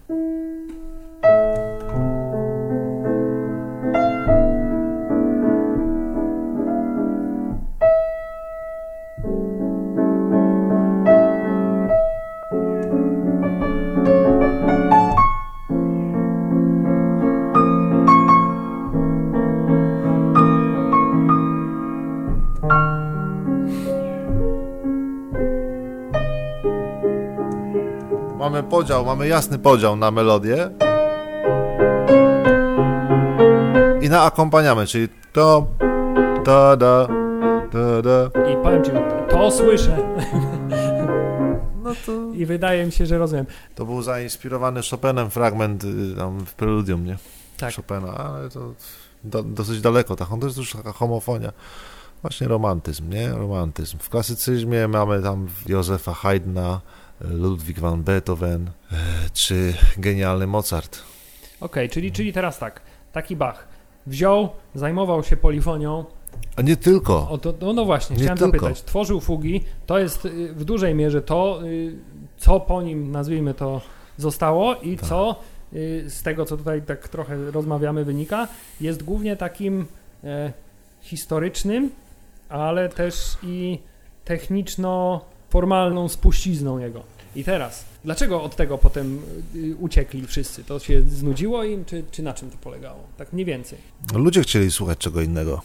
[28.69, 30.69] podział, mamy jasny podział na melodię
[34.01, 35.67] i na akompaniament, czyli to,
[36.45, 37.07] da, da,
[37.71, 38.41] da, da.
[38.51, 38.91] I powiem ci,
[39.29, 39.97] to słyszę.
[41.83, 42.11] No to...
[42.33, 43.45] I wydaje mi się, że rozumiem.
[43.75, 47.17] To był zainspirowany Chopinem fragment y, tam w preludium, nie?
[47.57, 47.75] Tak.
[47.75, 48.73] Chopina, ale to
[49.23, 51.51] do, dosyć daleko, ta, to jest już taka homofonia.
[52.21, 53.29] Właśnie romantyzm, nie?
[53.29, 53.97] Romantyzm.
[53.97, 56.81] W klasycyzmie mamy tam Józefa Haydna,
[57.21, 58.95] Ludwig van Beethoven e,
[59.33, 60.95] czy genialny Mozart.
[60.95, 61.05] Okej,
[61.59, 63.67] okay, czyli, czyli teraz tak, taki Bach
[64.07, 66.05] wziął, zajmował się polifonią.
[66.55, 67.29] A nie tylko.
[67.29, 68.57] O, to, no, no właśnie, nie chciałem tylko.
[68.57, 68.83] zapytać.
[68.83, 71.95] Tworzył fugi, to jest y, w dużej mierze to, y,
[72.37, 73.81] co po nim, nazwijmy to,
[74.17, 75.09] zostało i tak.
[75.09, 75.35] co
[75.73, 78.47] y, z tego, co tutaj tak trochę rozmawiamy, wynika,
[78.81, 79.85] jest głównie takim
[80.23, 80.53] e,
[81.01, 81.91] historycznym,
[82.49, 83.79] ale też i
[84.25, 85.21] techniczno
[85.55, 87.03] formalną spuścizną jego.
[87.35, 89.21] I teraz, dlaczego od tego potem
[89.55, 90.63] y, uciekli wszyscy?
[90.63, 92.99] To się znudziło im, czy, czy na czym to polegało?
[93.17, 93.77] Tak mniej więcej.
[94.13, 95.61] Ludzie chcieli słuchać czego innego.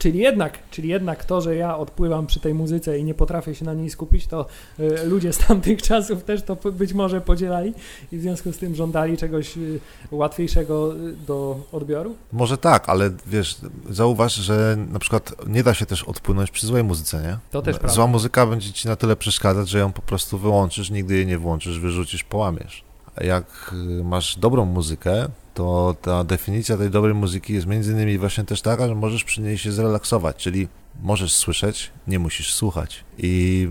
[0.00, 3.64] Czyli jednak, czyli jednak to, że ja odpływam przy tej muzyce i nie potrafię się
[3.64, 4.46] na niej skupić, to
[4.80, 7.74] y, ludzie z tamtych czasów też to być może podzielali
[8.12, 12.14] i w związku z tym żądali czegoś y, łatwiejszego y, do odbioru?
[12.32, 13.56] Może tak, ale wiesz,
[13.90, 17.38] zauważ, że na przykład nie da się też odpłynąć przy złej muzyce, nie?
[17.50, 18.06] To też Zła prawda.
[18.06, 21.80] muzyka będzie ci na tyle przeszkadzać, że ją po prostu wyłączysz, nigdy jej nie włączysz,
[21.80, 22.84] wyrzucisz, połamiesz.
[23.16, 28.44] A jak masz dobrą muzykę, to ta definicja tej dobrej muzyki jest między innymi właśnie
[28.44, 30.68] też taka, że możesz przy niej się zrelaksować, czyli
[31.02, 33.04] możesz słyszeć, nie musisz słuchać.
[33.18, 33.68] I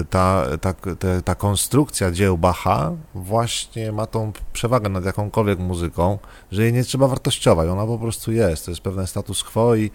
[0.00, 6.18] e, ta, ta, ta, ta konstrukcja dzieł Bacha właśnie ma tą przewagę nad jakąkolwiek muzyką,
[6.52, 9.90] że jej nie trzeba wartościować, ona po prostu jest, to jest pewien status quo i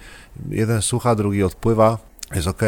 [0.49, 1.97] jeden słucha, drugi odpływa,
[2.35, 2.61] jest ok.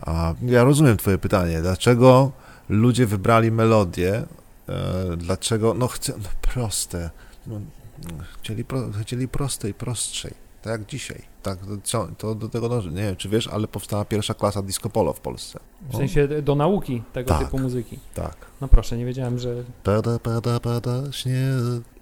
[0.00, 2.32] A ja rozumiem twoje pytanie, dlaczego
[2.68, 4.22] ludzie wybrali melodię,
[4.68, 7.10] e, dlaczego, no chcę, no proste,
[7.46, 7.60] no,
[8.42, 10.32] Chcieli, pro, chcieli prostej, prostszej.
[10.62, 11.22] tak jak dzisiaj.
[11.42, 11.58] Tak,
[11.90, 12.90] to, to do tego dąży.
[12.90, 15.60] Nie wiem, czy wiesz, ale powstała pierwsza klasa disco polo w Polsce.
[15.90, 17.44] W sensie do nauki tego Tak.
[17.44, 17.98] typu muzyki.
[18.14, 18.36] Tak.
[18.60, 19.64] No proszę, nie wiedziałem, że...
[19.82, 21.34] Pada, pada, pada, śnieg.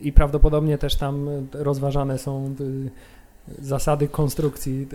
[0.00, 2.90] I prawdopodobnie też tam y, rozważane są y,
[3.58, 4.88] zasady konstrukcji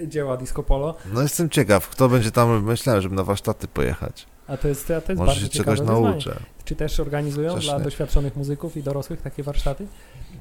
[0.00, 4.26] y, dzieła disco polo, No jestem ciekaw, kto będzie tam, myślałem, żeby na warsztaty pojechać.
[4.48, 6.36] A to jest, a to jest Może bardzo się czegoś nauczę.
[6.64, 7.84] Czy też organizują Chociaż dla nie.
[7.84, 9.86] doświadczonych muzyków i dorosłych takie warsztaty?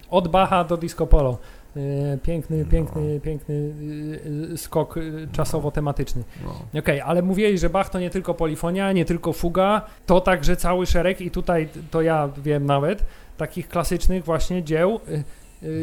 [0.09, 1.37] Od Bacha do disco polo.
[1.77, 2.71] Y, Piękny, No.
[2.71, 3.55] piękny, piękny
[4.53, 6.23] y, skok y, czasowo-tematyczny.
[6.73, 6.79] No.
[6.79, 10.85] Okej, ale mówiłeś, że Bach to nie tylko polifonia, nie tylko fuga, to także cały
[10.85, 13.05] szereg i tutaj to ja wiem nawet,
[13.37, 14.99] takich klasycznych właśnie dzieł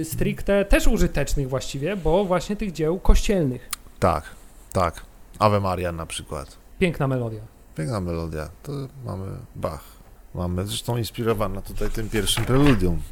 [0.05, 3.71] stricte też użytecznych właściwie, bo właśnie tych dzieł kościelnych.
[3.99, 4.25] Tak,
[4.73, 5.03] tak.
[5.39, 6.57] Ave Maria na przykład.
[6.79, 7.41] Piękna melodia.
[7.77, 8.49] Piękna melodia.
[8.63, 8.73] To
[9.05, 9.85] mamy Bach.
[10.35, 13.03] Mamy zresztą inspirowana tutaj tym pierwszym preludium.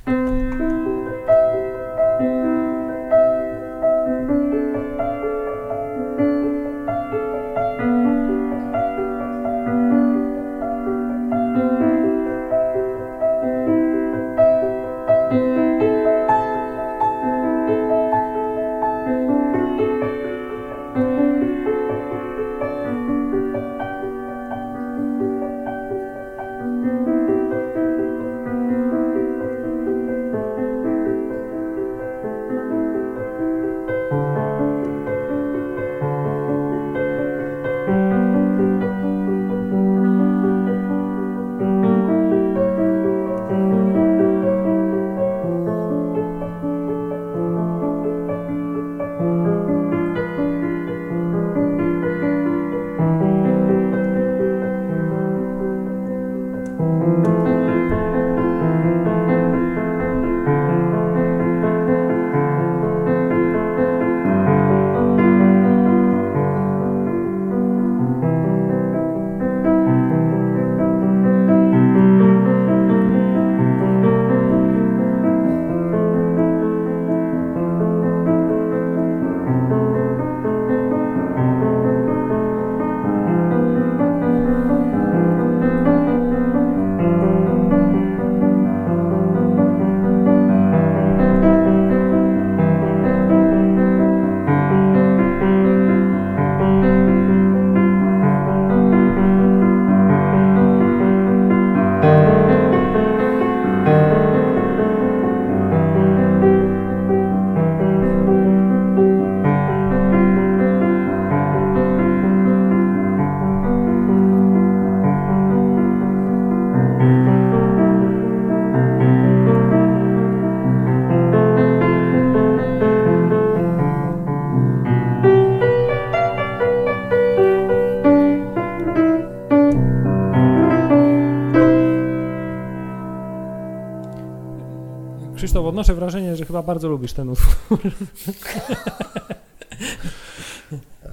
[135.78, 137.78] Odnoszę wrażenie, że chyba bardzo lubisz ten utwór.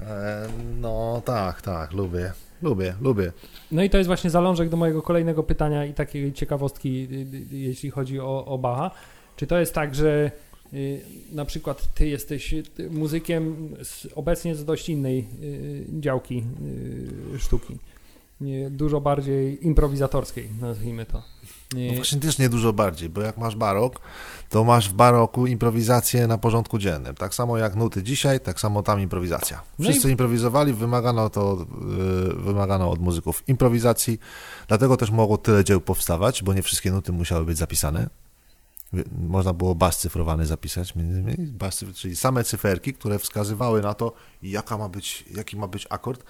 [0.08, 0.48] E,
[0.80, 2.32] no tak, tak, lubię.
[2.62, 3.32] Lubię, lubię.
[3.72, 7.58] No i to jest właśnie zalążek do mojego kolejnego pytania i takiej ciekawostki, y, y,
[7.58, 8.90] jeśli chodzi o, o Bacha.
[9.36, 10.30] Czy to jest tak, że
[10.72, 11.00] y,
[11.32, 12.54] na przykład ty jesteś
[12.90, 15.26] muzykiem z, obecnie z dość innej
[16.00, 16.44] działki
[17.38, 17.78] sztuki,
[18.70, 21.22] dużo bardziej improwizatorskiej, nazwijmy to.
[21.74, 24.00] No właśnie też nie dużo bardziej, bo jak masz barok,
[24.50, 27.14] to masz w baroku improwizację na porządku dziennym.
[27.14, 29.62] Tak samo jak nuty dzisiaj, tak samo tam improwizacja.
[29.78, 31.66] No i- Wszyscy improwizowali, wymagano to,
[32.30, 34.18] y, wymagano od muzyków improwizacji,
[34.68, 38.08] dlatego też mogło tyle dzieł powstawać, bo nie wszystkie nuty musiały być zapisane.
[39.28, 40.94] Można było bas cyfrowany zapisać,
[41.38, 46.24] bas, czyli same cyferki, które wskazywały na to, jaka ma być, jaki ma być akord,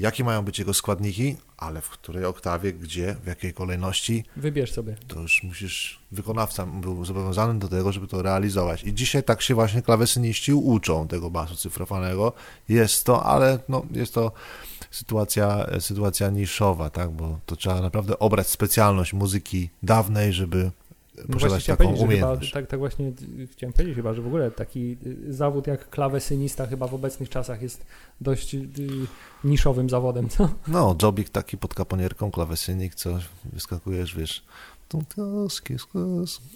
[0.00, 4.96] jakie mają być jego składniki, ale w której oktawie, gdzie, w jakiej kolejności, Wybierz sobie.
[5.08, 8.84] to już musisz, wykonawca był zobowiązany do tego, żeby to realizować.
[8.84, 12.32] I dzisiaj tak się właśnie klawesyniści uczą tego basu cyfrowanego.
[12.68, 14.32] Jest to, ale no, jest to
[14.90, 20.70] sytuacja, sytuacja niszowa, tak, bo to trzeba naprawdę obrać specjalność muzyki dawnej, żeby
[21.26, 22.52] posiadać właśnie chciałem taką powiedzieć, że chyba, umiejętność.
[22.52, 23.12] tak, tak właśnie
[23.52, 27.62] chciałem powiedzieć chyba, że w ogóle taki y, zawód jak klawesynista chyba w obecnych czasach
[27.62, 27.86] jest
[28.20, 28.68] dość y,
[29.44, 30.48] niszowym zawodem, co?
[30.68, 34.44] No, jobik taki pod kaponierką, klawesynik, coś, wyskakujesz, wiesz.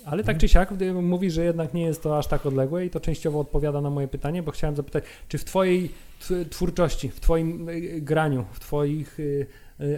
[0.04, 2.90] Ale tak czy siak gdy mówisz, że jednak nie jest to aż tak odległe i
[2.90, 7.20] to częściowo odpowiada na moje pytanie, bo chciałem zapytać, czy w twojej tw- twórczości, w
[7.20, 9.18] twoim y, graniu, w twoich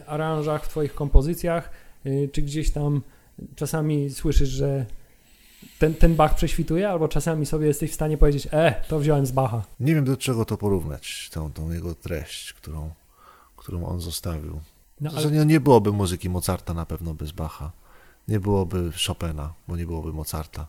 [0.06, 1.70] aranżach, w twoich kompozycjach,
[2.32, 3.02] czy gdzieś tam
[3.54, 4.86] czasami słyszysz, że
[5.78, 9.32] ten, ten Bach prześwituje, albo czasami sobie jesteś w stanie powiedzieć, e, to wziąłem z
[9.32, 9.62] Bacha.
[9.80, 12.90] Nie wiem do czego to porównać, tą, tą jego treść, którą,
[13.56, 14.60] którą on zostawił.
[15.00, 15.30] No, ale...
[15.30, 17.72] nie, nie byłoby muzyki Mozarta na pewno bez Bacha.
[18.28, 20.66] Nie byłoby Chopina, bo nie byłoby Mozarta.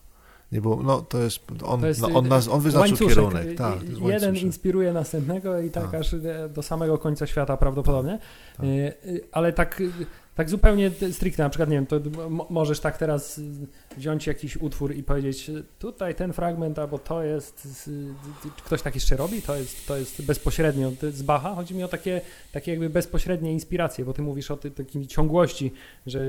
[0.52, 3.56] Nie było, no to jest, on, to jest, no, on, nas, on wyznaczył kierunek.
[3.56, 6.14] Tak, Jeden inspiruje następnego i tak, tak, aż
[6.54, 8.18] do samego końca świata prawdopodobnie.
[8.56, 8.66] Tak.
[8.66, 8.68] Y,
[9.06, 9.82] y, ale tak
[10.36, 12.00] tak zupełnie stricte, na przykład, nie wiem, to
[12.50, 13.40] możesz tak teraz
[13.96, 17.68] wziąć jakiś utwór i powiedzieć, tutaj ten fragment, albo to jest,
[18.64, 21.54] ktoś tak jeszcze robi, to jest, to jest bezpośrednio z Bacha.
[21.54, 22.20] Chodzi mi o takie,
[22.52, 25.72] takie jakby bezpośrednie inspiracje, bo ty mówisz o tej takiej ciągłości,
[26.06, 26.20] że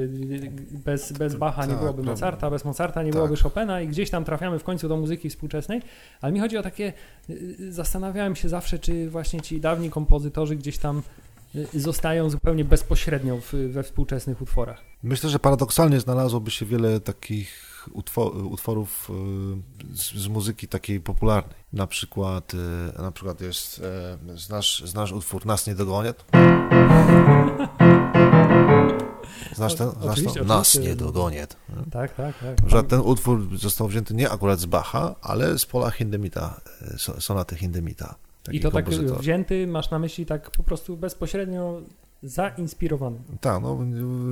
[0.85, 3.15] bez, bez Bacha nie tak, byłoby Mozarta, bez Mozarta nie tak.
[3.15, 5.81] byłoby Chopina i gdzieś tam trafiamy w końcu do muzyki współczesnej,
[6.21, 6.93] ale mi chodzi o takie,
[7.69, 11.26] zastanawiałem się zawsze, czy właśnie ci dawni kompozytorzy gdzieś tam Y,
[11.73, 14.81] zostają zupełnie bezpośrednio w, we współczesnych utworach.
[15.03, 17.67] Myślę, że paradoksalnie znalazłoby się wiele takich
[18.51, 19.09] utworów
[19.91, 21.55] y, z, z, muzyki takiej popularnej.
[21.73, 23.81] Na przykład, y, na przykład jest,
[24.35, 26.13] znasz, znasz utwór Nas nie dogonię?
[29.55, 29.89] Znasz ten?
[30.01, 30.43] Znasz to?
[30.43, 31.47] Nas nie dogonię.
[31.91, 32.69] Tak, tak, tak.
[32.69, 36.61] Że ten utwór został wzięty nie akurat z Bacha, ale z pola Hindemita,
[37.19, 38.15] sonaty Hindemita.
[38.51, 41.81] I to tak wzięty, masz na myśli tak po prostu bezpośrednio
[42.23, 43.19] zainspirowany.
[43.41, 43.79] Tak, no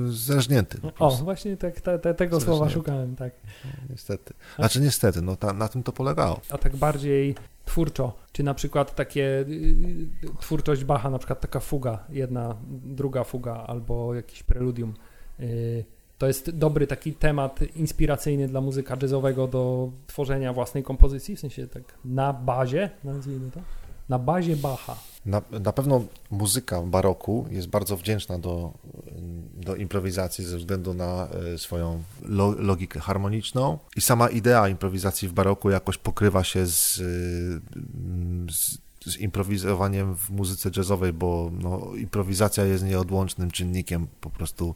[0.08, 0.78] zerżnięty.
[0.98, 3.32] O, właśnie tak, te, te, tego słowa szukałem, tak.
[3.64, 4.34] No, niestety.
[4.56, 6.40] Znaczy niestety, no ta, na tym to polegało.
[6.50, 9.44] A tak bardziej twórczo, czy na przykład takie y,
[10.24, 14.94] y, twórczość Bacha, na przykład taka fuga, jedna, druga fuga, albo jakiś preludium.
[15.40, 15.84] Y,
[16.18, 21.66] to jest dobry taki temat inspiracyjny dla muzyka jazzowego do tworzenia własnej kompozycji, w sensie
[21.66, 23.60] tak na bazie, nazwijmy to
[24.08, 24.96] na bazie Bacha.
[25.26, 28.72] Na, na pewno muzyka baroku jest bardzo wdzięczna do,
[29.54, 35.32] do improwizacji ze względu na e, swoją lo, logikę harmoniczną i sama idea improwizacji w
[35.32, 36.94] baroku jakoś pokrywa się z,
[38.50, 44.74] z, z improwizowaniem w muzyce jazzowej, bo no, improwizacja jest nieodłącznym czynnikiem po prostu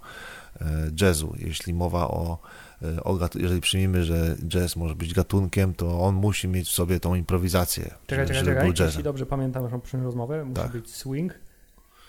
[0.61, 1.35] e, jazzu.
[1.39, 2.39] Jeśli mowa o
[2.70, 2.70] E,
[3.05, 7.15] o, jeżeli przyjmiemy, że jazz może być gatunkiem, to on musi mieć w sobie tą
[7.15, 7.95] improwizację.
[8.07, 8.73] Czekaj, czekaj, czekaj.
[8.87, 10.73] Jeśli dobrze pamiętam naszą poprzednią rozmowę, musi tak.
[10.73, 11.35] być swing,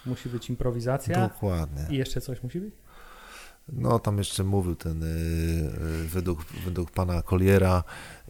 [0.06, 1.28] musi być improwizacja.
[1.30, 1.86] Dokładnie.
[1.90, 2.74] I jeszcze coś musi być?
[3.70, 7.84] No, tam jeszcze mówił ten, y, y, według, według pana Colliera,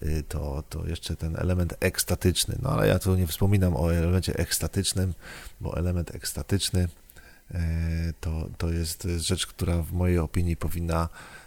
[0.04, 2.56] y, to, to jeszcze ten element ekstatyczny.
[2.62, 5.14] No, ale ja tu nie wspominam o elemencie ekstatycznym,
[5.62, 6.88] bo element ekstatyczny
[8.20, 11.41] to, to jest rzecz, która w mojej opinii powinna E,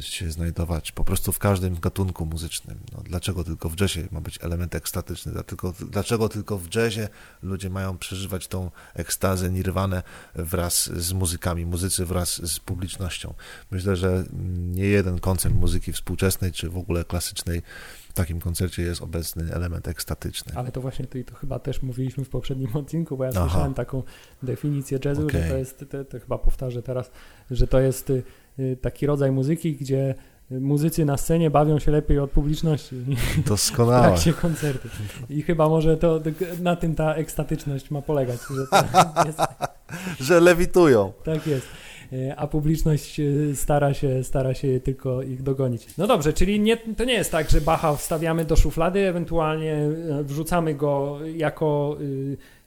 [0.00, 2.78] się znajdować po prostu w każdym gatunku muzycznym.
[2.92, 5.32] No, dlaczego tylko w jazzie ma być element ekstatyczny?
[5.32, 7.08] Dlaczego, dlaczego tylko w jazzie
[7.42, 10.02] ludzie mają przeżywać tą ekstazę, nirwanę
[10.34, 13.34] wraz z muzykami, muzycy wraz z publicznością?
[13.70, 14.24] Myślę, że
[14.72, 17.62] nie jeden koncert muzyki współczesnej, czy w ogóle klasycznej
[18.08, 20.52] w takim koncercie jest obecny element ekstatyczny.
[20.56, 23.40] Ale to właśnie to, to chyba też mówiliśmy w poprzednim odcinku, bo ja Aha.
[23.40, 24.02] słyszałem taką
[24.42, 25.42] definicję jazzu, okay.
[25.42, 27.10] że to jest, to, to chyba powtarzę teraz,
[27.50, 28.22] że to jest y, Y,
[28.80, 30.14] taki rodzaj muzyki, gdzie
[30.50, 32.96] muzycy na scenie bawią się lepiej od publiczności
[33.46, 34.02] Doskonałe.
[34.02, 34.88] w trakcie koncertu.
[35.30, 36.20] I chyba może to
[36.62, 38.38] na tym ta ekstatyczność ma polegać.
[38.50, 38.66] Że,
[39.26, 39.38] jest,
[40.20, 41.12] że lewitują.
[41.24, 41.66] Tak jest.
[42.12, 45.86] Y, a publiczność y, stara się, stara się tylko ich dogonić.
[45.98, 49.78] No dobrze, czyli nie, to nie jest tak, że Bacha wstawiamy do szuflady, ewentualnie
[50.22, 51.96] wrzucamy go jako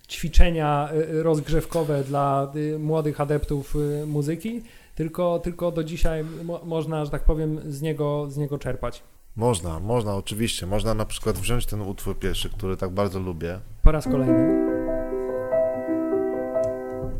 [0.09, 3.75] ćwiczenia rozgrzewkowe dla młodych adeptów
[4.07, 4.63] muzyki,
[4.95, 9.03] tylko, tylko do dzisiaj mo można, że tak powiem, z niego, z niego czerpać.
[9.35, 10.65] Można, można, oczywiście.
[10.65, 13.59] Można na przykład wziąć ten utwór pierwszy, który tak bardzo lubię.
[13.83, 14.73] Po raz kolejny.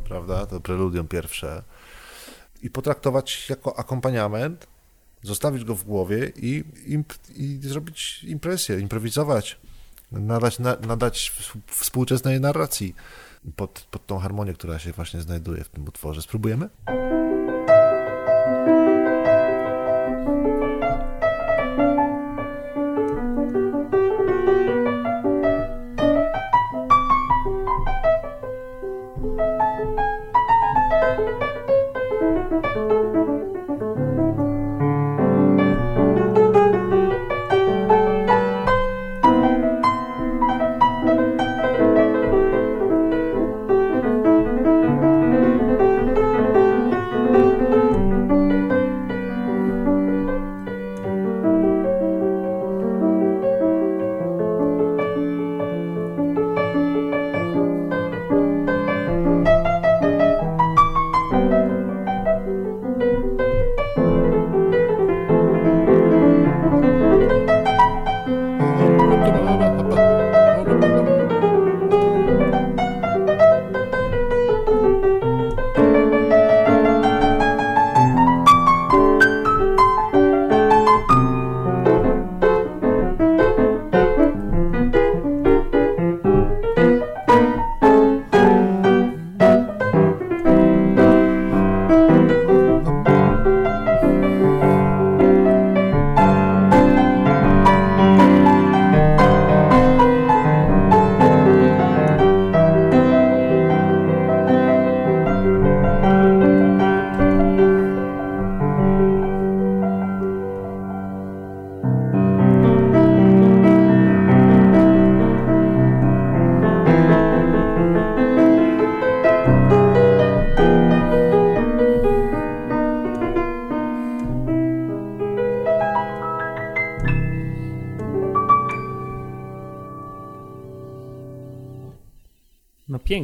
[0.04, 0.46] Prawda?
[0.46, 1.64] To preludium pierwsze.
[2.62, 4.68] I potraktować jako akompaniament,
[5.22, 9.60] zostawić go w głowie i, imp, i zrobić impresję, improwizować,
[10.12, 11.32] nadać, na, nadać
[11.68, 12.96] współczesnej narracji
[13.56, 16.22] pod, pod tą harmonię, która się właśnie znajduje w tym utworze.
[16.22, 16.70] Spróbujemy?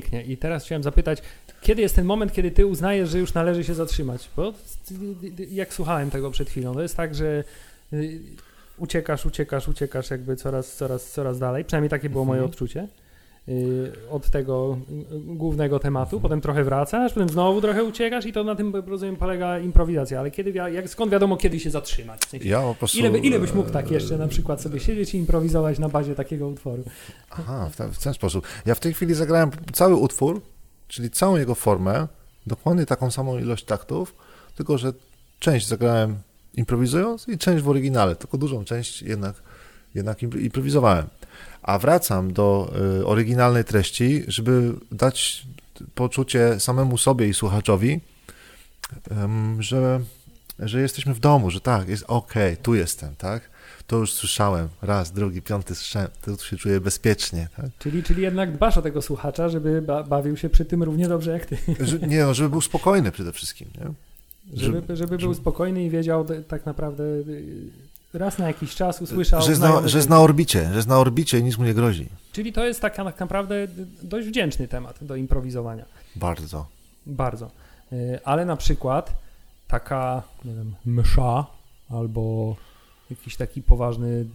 [0.10, 0.34] Pięknie.
[0.34, 1.22] I teraz chciałem zapytać,
[1.62, 4.30] kiedy jest ten moment, kiedy ty uznajesz, że już należy się zatrzymać?
[4.36, 4.54] Bo
[5.52, 7.44] jak słuchałem tego przed chwilą, to jest tak, że
[7.94, 8.20] y,
[8.78, 11.66] uciekasz, uciekasz, uciekasz jakby coraz, coraz, coraz dalej.
[11.66, 12.52] Przynajmniej takie było moje mhm.
[12.52, 12.88] odczucie.
[13.50, 14.78] Y, od tego
[15.12, 19.60] głównego tematu, potem trochę wracasz, potem znowu trochę uciekasz i to na tym rozumiem polega
[19.60, 22.22] improwizacja, ale kiedy, jak, skąd wiadomo kiedy się zatrzymać?
[22.22, 25.14] W sensie, ja po prostu, ile, ile byś mógł tak jeszcze na przykład sobie siedzieć
[25.14, 26.84] i improwizować na bazie takiego utworu?
[27.30, 28.48] Aha, w ten, w ten sposób.
[28.66, 30.42] Ja w tej chwili zagrałem cały utwór,
[30.88, 32.08] czyli całą jego formę,
[32.48, 34.16] dokładnie taką samą ilość taktów,
[34.56, 34.94] tylko że
[35.40, 36.16] część zagrałem
[36.54, 39.36] improwizując i część w oryginale, tylko dużą część jednak,
[39.96, 41.06] jednak improwizowałem
[41.70, 45.48] a wracam do y, oryginalnej treści, żeby dać
[45.96, 48.00] poczucie samemu sobie i słuchaczowi,
[49.60, 50.00] że,
[50.60, 53.50] że jesteśmy w domu, że tak, jest ok, tu jestem, tak?
[53.88, 57.48] To już słyszałem, raz, drugi, piąty słyszałem, tu się czuję bezpiecznie.
[57.58, 57.66] Tak?
[57.80, 61.46] Czyli, czyli jednak dbasz o tego słuchacza, żeby bawił się przy tym równie dobrze jak
[61.46, 61.58] ty.
[61.80, 63.68] Że, nie, no, żeby był spokojny przede wszystkim.
[63.78, 63.92] Nie?
[64.54, 67.70] Żeby, żeby, żeby był spokojny i wiedział tak naprawdę y,
[68.14, 69.42] raz na jakiś czas usłyszał...
[69.42, 71.74] Że jest, na, że jest na orbicie, że jest na orbicie i nic mu nie
[71.74, 72.10] grozi.
[72.32, 73.68] Czyli to jest tak, naprawdę
[74.04, 75.86] dość wdzięczny temat do improwizowania.
[76.16, 76.66] Bardzo.
[77.06, 77.52] Bardzo.
[77.94, 79.14] Y, ale na przykład
[79.68, 81.46] taka, nie wiem, msza
[81.90, 82.56] albo
[83.10, 84.26] jakiś taki poważny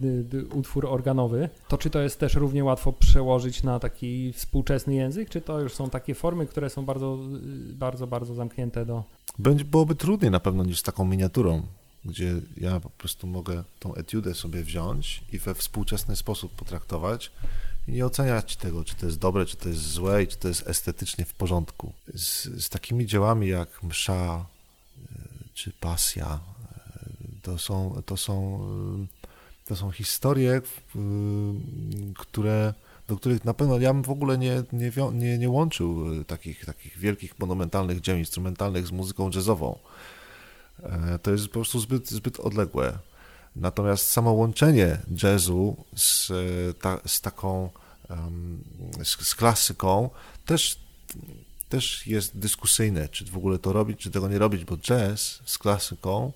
[0.53, 5.41] utwór organowy, to czy to jest też równie łatwo przełożyć na taki współczesny język, czy
[5.41, 7.17] to już są takie formy, które są bardzo,
[7.69, 9.03] y, bardzo, bardzo zamknięte do...
[9.39, 11.61] Będzie, byłoby trudniej na pewno niż z taką miniaturą
[12.05, 17.31] gdzie ja po prostu mogę tą etiudę sobie wziąć i we współczesny sposób potraktować
[17.87, 20.47] i nie oceniać tego, czy to jest dobre, czy to jest złe i czy to
[20.47, 21.93] jest estetycznie w porządku.
[22.13, 25.19] Z, z takimi dziełami jak msza e,
[25.53, 26.39] czy pasja,
[26.75, 27.09] e,
[27.41, 28.59] to są, to są,
[29.03, 30.61] e, to są historie,
[32.17, 32.73] które,
[33.07, 36.97] do których na pewno ja bym w ogóle nie, nie, nie, nie łączył takich, takich
[36.97, 39.79] wielkich, monumentalnych dzieł instrumentalnych z muzyką jazzową
[41.21, 42.99] to jest po prostu zbyt, zbyt odległe.
[43.55, 46.31] Natomiast samo łączenie jazzu z,
[46.81, 47.69] ta, z taką
[49.03, 50.09] z, z, klasyką
[50.45, 50.79] też,
[51.69, 55.57] też jest dyskusyjne, czy w ogóle to robić, czy tego nie robić, bo jazz z
[55.57, 56.31] klasyką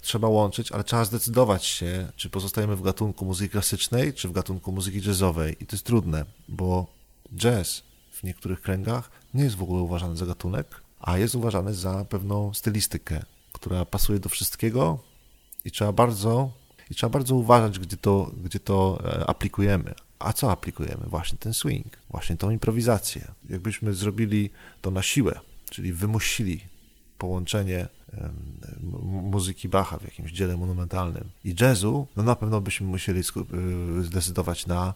[0.00, 4.72] trzeba łączyć, ale trzeba zdecydować się, czy pozostajemy w gatunku muzyki klasycznej, czy w gatunku
[4.72, 5.56] muzyki jazzowej.
[5.60, 6.86] I to jest trudne, bo
[7.36, 12.04] jazz w niektórych kręgach nie jest w ogóle uważany za gatunek, a jest uważany za
[12.04, 13.22] pewną stylistykę,
[13.52, 14.98] która pasuje do wszystkiego
[15.64, 16.50] i trzeba bardzo,
[16.90, 19.94] i trzeba bardzo uważać, gdzie to, gdzie to e, aplikujemy.
[20.18, 21.06] A co aplikujemy?
[21.06, 23.28] Właśnie ten swing, właśnie tą improwizację.
[23.50, 24.50] Jakbyśmy zrobili
[24.82, 25.40] to na siłę,
[25.70, 26.60] czyli wymusili
[27.18, 27.88] połączenie
[29.22, 34.66] muzyki Bacha w jakimś dziele monumentalnym i jazzu, no na pewno byśmy musieli e, zdecydować
[34.66, 34.94] na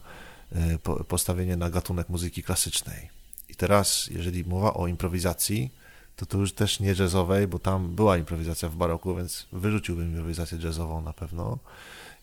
[0.51, 0.77] e,
[1.07, 3.09] postawienie na gatunek muzyki klasycznej.
[3.49, 5.71] I teraz, jeżeli mowa o improwizacji,
[6.17, 10.57] to to już też nie jazzowej, bo tam była improwizacja w baroku, więc wyrzuciłbym improwizację
[10.63, 11.57] jazzową na pewno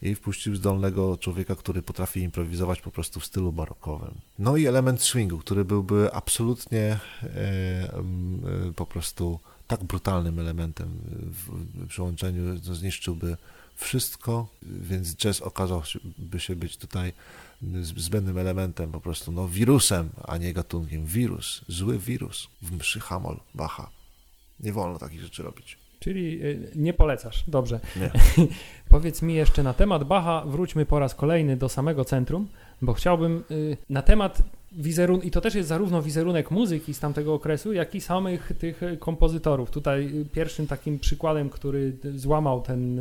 [0.03, 4.15] i wpuścił zdolnego człowieka, który potrafi improwizować po prostu w stylu barokowym.
[4.39, 8.03] No i element swingu, który byłby absolutnie e, e,
[8.77, 13.37] po prostu tak brutalnym elementem w przyłączeniu, że zniszczyłby
[13.75, 17.13] wszystko, więc jazz okazałby się być tutaj
[17.83, 21.07] zbędnym elementem, po prostu no, wirusem, a nie gatunkiem.
[21.07, 23.91] Wirus, zły wirus w mszy Hamol, Bacha.
[24.61, 25.79] Nie wolno takich rzeczy robić.
[26.01, 27.81] Czyli y, nie polecasz, dobrze.
[27.97, 28.11] Nie.
[28.89, 32.49] Powiedz mi jeszcze na temat Bacha, wróćmy po raz kolejny do samego centrum,
[32.83, 34.43] bo chciałbym y, na temat
[34.73, 38.81] wizerunku, i to też jest zarówno wizerunek muzyki z tamtego okresu, jak i samych tych
[38.99, 39.71] kompozytorów.
[39.71, 43.01] Tutaj y, pierwszym takim przykładem, który złamał ten,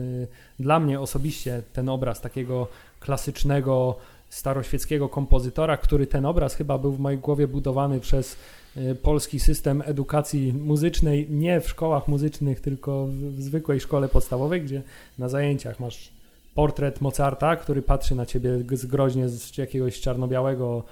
[0.59, 2.67] dla mnie osobiście, ten obraz takiego
[2.99, 3.97] klasycznego,
[4.33, 8.37] staroświeckiego kompozytora, który ten obraz chyba był w mojej głowie budowany przez
[8.77, 14.81] e, polski system edukacji muzycznej, nie w szkołach muzycznych, tylko w zwykłej szkole podstawowej, gdzie
[15.17, 16.11] na zajęciach masz
[16.55, 20.83] portret Mozarta, który patrzy na ciebie zgroźnie z jakiegoś czarno-białego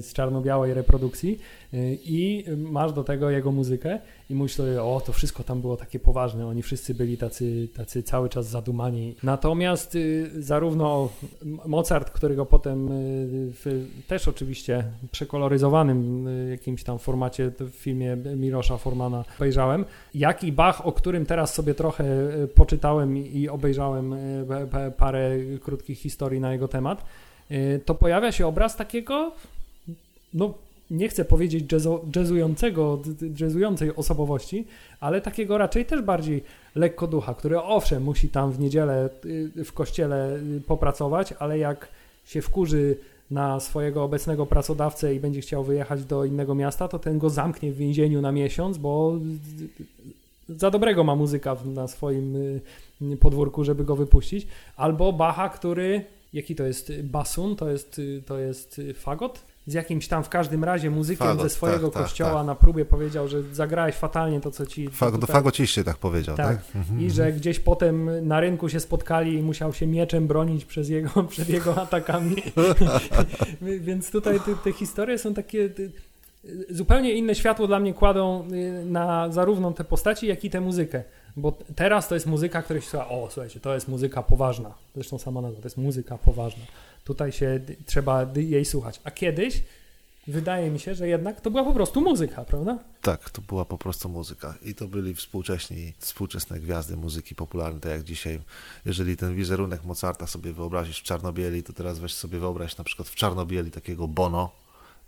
[0.00, 1.38] z czarno-białej reprodukcji
[1.74, 3.98] y, i masz do tego jego muzykę
[4.30, 8.02] i mówisz sobie, o, to wszystko tam było takie poważne, oni wszyscy byli tacy, tacy
[8.02, 9.14] cały czas zadumani.
[9.22, 11.08] Natomiast y, zarówno
[11.66, 19.84] Mozart, którego potem w też oczywiście przekoloryzowanym jakimś tam formacie w filmie Mirosza Formana obejrzałem,
[20.14, 22.04] jak i Bach, o którym teraz sobie trochę
[22.54, 24.14] poczytałem i obejrzałem
[24.96, 25.30] parę
[25.60, 27.31] krótkich historii na jego temat, Y,
[27.84, 29.32] to pojawia się obraz takiego,
[30.34, 30.54] no
[30.92, 32.98] nie chcę powiedzieć jazzo, jazzującego,
[33.40, 34.66] jazzującej osobowości,
[35.00, 36.42] ale takiego raczej też bardziej
[36.74, 39.08] lekko ducha, który owszem musi tam w niedzielę
[39.56, 41.88] y, w kościele y, popracować, ale jak
[42.24, 42.96] się wkurzy
[43.30, 47.72] na swojego obecnego pracodawcę i będzie chciał wyjechać do innego miasta, to ten go zamknie
[47.72, 49.12] w więzieniu na miesiąc, bo
[50.48, 54.46] za dobrego ma muzyka na swoim y, podwórku, żeby go wypuścić.
[54.76, 59.44] Albo Bacha, który, jaki to jest basun, to jest, y, to jest fagot?
[59.66, 62.54] z jakimś tam w każdym razie muzykiem Fagot, ze swojego tak, tak kościoła tak, na
[62.54, 64.90] próbie powiedział, że zagrałeś fatalnie to, co ci...
[64.90, 65.32] Fag, tutaj...
[65.32, 66.56] Fagociście tak powiedział, tak?
[66.56, 66.76] tak?
[66.76, 67.00] Mhm.
[67.00, 71.24] I że gdzieś potem na rynku się spotkali i musiał się mieczem bronić przez jego,
[71.30, 72.36] przed jego atakami.
[73.80, 75.70] Więc tutaj te, te, historie są takie...
[76.70, 81.02] Zupełnie inne światło dla mnie kładą y, na zarówno te postaci, jak i tę muzykę.
[81.36, 84.74] Bo teraz to jest muzyka, która się słucha, o słuchajcie, to jest muzyka poważna.
[84.94, 86.64] Zresztą sama nazwa, to jest muzyka poważna.
[87.04, 89.00] Tutaj się trzeba jej słuchać.
[89.04, 89.62] A kiedyś
[90.26, 92.78] wydaje mi się, że jednak to była po prostu muzyka, prawda?
[93.02, 94.54] Tak, to była po prostu muzyka.
[94.62, 98.40] I to byli współcześni, współczesne gwiazdy muzyki popularnej, tak jak dzisiaj.
[98.86, 103.08] Jeżeli ten wizerunek Mozarta sobie wyobrazisz w czarnobieli, to teraz weź sobie wyobraź na przykład
[103.08, 104.50] w czarnobieli takiego Bono,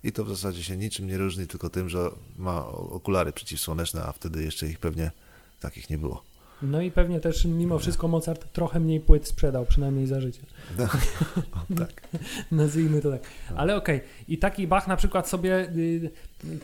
[0.03, 4.11] i to w zasadzie się niczym nie różni, tylko tym, że ma okulary przeciwsłoneczne, a
[4.11, 5.11] wtedy jeszcze ich pewnie
[5.59, 6.23] takich nie było.
[6.61, 10.41] No i pewnie też mimo wszystko Mozart trochę mniej płyt sprzedał, przynajmniej za życia.
[10.77, 10.87] No,
[11.85, 12.07] tak.
[12.51, 13.21] Nazwijmy to tak.
[13.51, 13.57] No.
[13.57, 13.95] Ale okej.
[13.95, 14.09] Okay.
[14.27, 16.11] I taki Bach na przykład sobie y,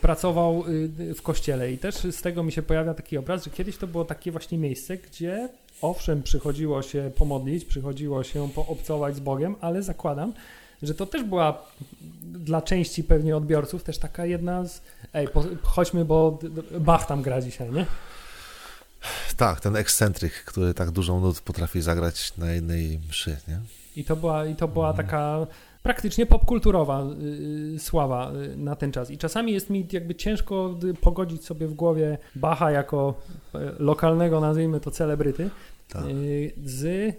[0.01, 3.77] pracował y, w kościele i też z tego mi się pojawia taki obraz, że kiedyś
[3.77, 5.49] to było takie właśnie miejsce, gdzie
[5.81, 10.33] owszem przychodziło się pomodlić, przychodziło się poobcować z Bogiem, ale zakładam,
[10.83, 11.65] że to też była
[12.21, 14.81] dla części pewnie odbiorców też taka jedna z
[15.13, 16.39] ej, po, chodźmy, bo
[16.79, 17.85] Bach tam gra dzisiaj, nie?
[19.37, 23.59] Tak, ten ekscentryk, który tak dużą nut potrafi zagrać na jednej mszy, nie?
[23.95, 25.07] I to była, i to była mhm.
[25.07, 25.47] taka
[25.83, 27.03] praktycznie popkulturowa
[27.71, 29.11] yy, sława yy, na ten czas.
[29.11, 33.13] I czasami jest mi jakby ciężko pogodzić sobie w głowie Bacha jako
[33.53, 35.49] yy, lokalnego, nazwijmy to celebryty,
[35.89, 36.05] tak.
[36.05, 37.13] Y, z y,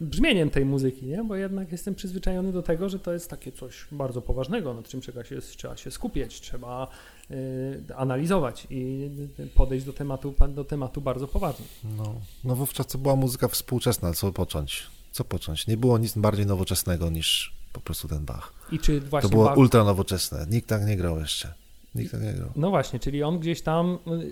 [0.00, 1.24] brzmieniem tej muzyki, nie?
[1.24, 5.00] bo jednak jestem przyzwyczajony do tego, że to jest takie coś bardzo poważnego, nad czym
[5.00, 6.88] trzeba się, trzeba się skupiać, trzeba
[7.30, 9.10] Y, analizować i
[9.54, 11.66] podejść do tematu, do tematu bardzo poważnie.
[11.96, 12.14] No,
[12.44, 14.86] no wówczas to była muzyka współczesna, co począć?
[15.12, 15.66] Co począć?
[15.66, 18.52] Nie było nic bardziej nowoczesnego niż po prostu ten Bach.
[18.72, 19.58] I czy właśnie to było Bach...
[19.58, 20.46] ultra nowoczesne.
[20.50, 21.54] Nikt tak nie grał jeszcze.
[21.94, 22.50] Nikt tak nie grał.
[22.56, 24.30] No właśnie, czyli on gdzieś tam y,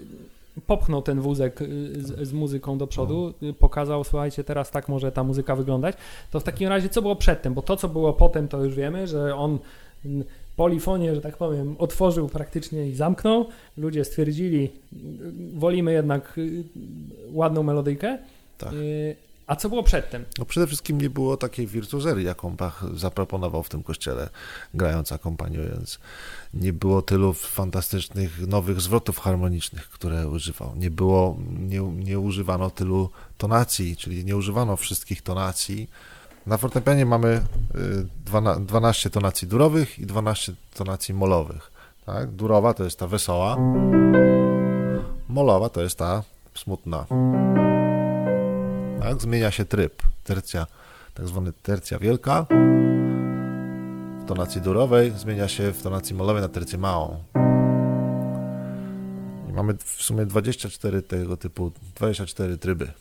[0.67, 1.67] popchnął ten wózek y,
[2.03, 3.53] z, z, muzyką do przodu, no.
[3.53, 5.97] pokazał, słuchajcie, teraz tak może ta muzyka wyglądać.
[6.31, 7.55] To w takim razie co było przedtem?
[7.55, 9.59] Bo to, co było potem, to już wiemy, że on
[10.57, 13.47] polifonię, że tak powiem, otworzył praktycznie i zamknął.
[13.77, 14.73] Ludzie stwierdzili,
[15.55, 16.65] wolimy jednak y,
[17.33, 18.19] ładną melodyjkę.
[18.59, 18.73] Tak.
[19.47, 20.25] A co było przedtem?
[20.39, 24.29] No przede wszystkim nie było takiej wirtuozerii, jaką Bach zaproponował w tym kościele,
[24.75, 25.99] grając, akompaniując.
[26.55, 30.77] Nie było tylu fantastycznych, nowych zwrotów harmonicznych, które używał.
[30.77, 35.89] Nie było, nie, nie używano tylu tonacji, czyli nie używano wszystkich tonacji,
[36.47, 37.43] na fortepianie mamy
[38.61, 41.71] 12 y, tonacji durowych i 12 tonacji molowych.
[42.07, 42.31] Tak?
[42.31, 43.57] Durowa to jest ta wesoła,
[45.29, 46.23] molowa to jest ta
[46.55, 47.07] smutna.
[49.01, 49.21] Tak?
[49.21, 50.03] Zmienia się tryb.
[50.25, 50.67] Tercja,
[51.15, 52.47] tak zwany tercja wielka
[54.27, 57.23] w tonacji durowej zmienia się w tonacji molowej na tercję małą.
[59.49, 62.93] I mamy w sumie 24 tego typu, 24 tryby.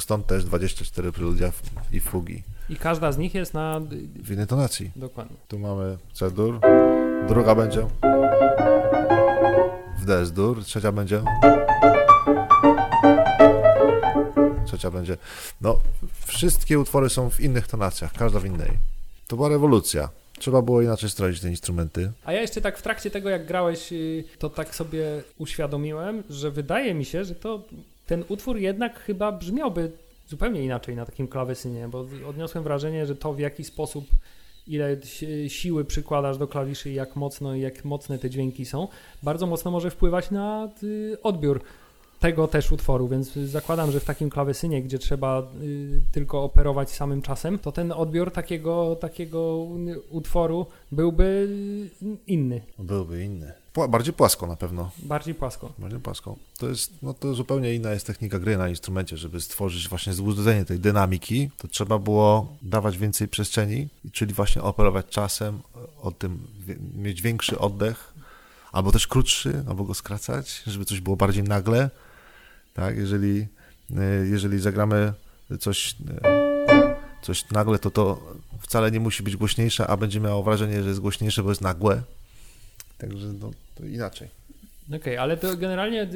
[0.00, 1.52] Stąd też 24 preludia
[1.92, 2.42] i fugi.
[2.68, 3.80] I każda z nich jest na...
[4.22, 4.90] W innej tonacji.
[4.96, 5.36] Dokładnie.
[5.48, 6.60] Tu mamy C-dur,
[7.28, 7.86] druga będzie
[9.98, 11.22] w D-dur, trzecia będzie
[14.74, 15.16] trzecia będzie...
[15.60, 15.80] No,
[16.26, 18.70] wszystkie utwory są w innych tonacjach, każda w innej.
[19.26, 20.08] To była rewolucja.
[20.38, 22.12] Trzeba było inaczej stroić te instrumenty.
[22.24, 26.50] A ja jeszcze tak w trakcie tego, jak grałeś, y, to tak sobie uświadomiłem, że
[26.50, 27.62] wydaje mi się, że to
[28.06, 29.92] ten utwór jednak chyba brzmiałby
[30.28, 34.04] zupełnie inaczej na takim klawesynie, bo odniosłem wrażenie, że to w jaki sposób
[34.66, 34.96] ile
[35.48, 38.88] siły przykładasz do klawiszy i jak mocno jak mocne te dźwięki są,
[39.22, 41.60] bardzo mocno może wpływać na y, odbiór
[42.24, 47.22] tego też utworu, więc zakładam, że w takim klawesynie, gdzie trzeba y, tylko operować samym
[47.22, 49.66] czasem, to ten odbiór takiego, takiego
[50.10, 51.48] utworu byłby
[52.26, 52.60] inny.
[52.78, 53.52] Byłby inny.
[53.88, 54.90] Bardziej płasko na pewno.
[54.98, 55.72] Bardziej płasko.
[55.78, 56.36] Bardziej płasko.
[56.58, 60.64] To jest, no to zupełnie inna jest technika gry na instrumencie, żeby stworzyć właśnie złudzenie
[60.64, 65.60] tej dynamiki, to trzeba było dawać więcej przestrzeni, czyli właśnie operować czasem,
[66.02, 66.38] o tym
[66.96, 68.14] mieć większy oddech,
[68.72, 71.90] albo też krótszy, albo go skracać, żeby coś było bardziej nagle,
[72.74, 73.46] tak, jeżeli,
[73.96, 75.12] e, jeżeli zagramy
[75.60, 80.82] coś, e, coś nagle, to to wcale nie musi być głośniejsze, a będzie miało wrażenie,
[80.82, 82.02] że jest głośniejsze, bo jest nagłe.
[82.98, 84.28] Także no, to inaczej.
[84.88, 86.08] Okej, okay, ale to generalnie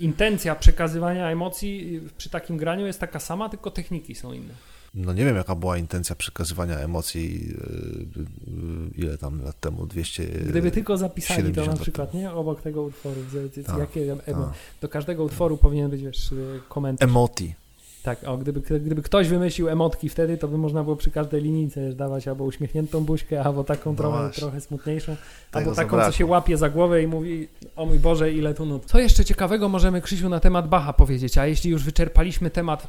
[0.00, 4.54] intencja przekazywania emocji przy takim graniu jest taka sama, tylko techniki są inne.
[4.96, 10.26] No nie wiem, jaka była intencja przekazywania emocji, yy, ile tam lat temu, 200.
[10.26, 12.32] Gdyby tylko zapisali to na 70 przykład, nie?
[12.32, 13.20] Obok tego utworu,
[13.66, 14.34] Tak, jakie tak.
[14.80, 17.10] do każdego utworu powinien być, wiesz, y, komentarz.
[17.10, 17.54] Emoti.
[18.02, 21.80] Tak, o, gdyby, gdyby ktoś wymyślił emotki wtedy, to by można było przy każdej linijce
[21.80, 25.16] wiesz, dawać albo uśmiechniętą buźkę, albo taką No trochę, trochę smutniejszą,
[25.52, 26.12] albo taką, co zabrakło.
[26.12, 28.84] się łapie za głowę i mówi, o mój Boże, ile tu nut.
[28.86, 31.38] Co jeszcze ciekawego możemy, Krzysiu, na temat Bacha powiedzieć?
[31.38, 32.88] A jeśli już wyczerpaliśmy temat,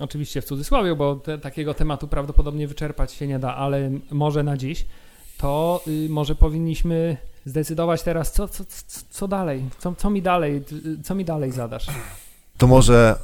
[0.00, 4.56] oczywiście w cudzysłowie, bo te, takiego tematu prawdopodobnie wyczerpać się nie da, ale może na
[4.56, 4.86] dziś,
[5.38, 8.64] to y, może powinniśmy zdecydować teraz, co, co,
[9.10, 10.64] co, dalej, co, co mi dalej,
[11.00, 11.86] y, co mi dalej zadasz.
[12.58, 13.16] To może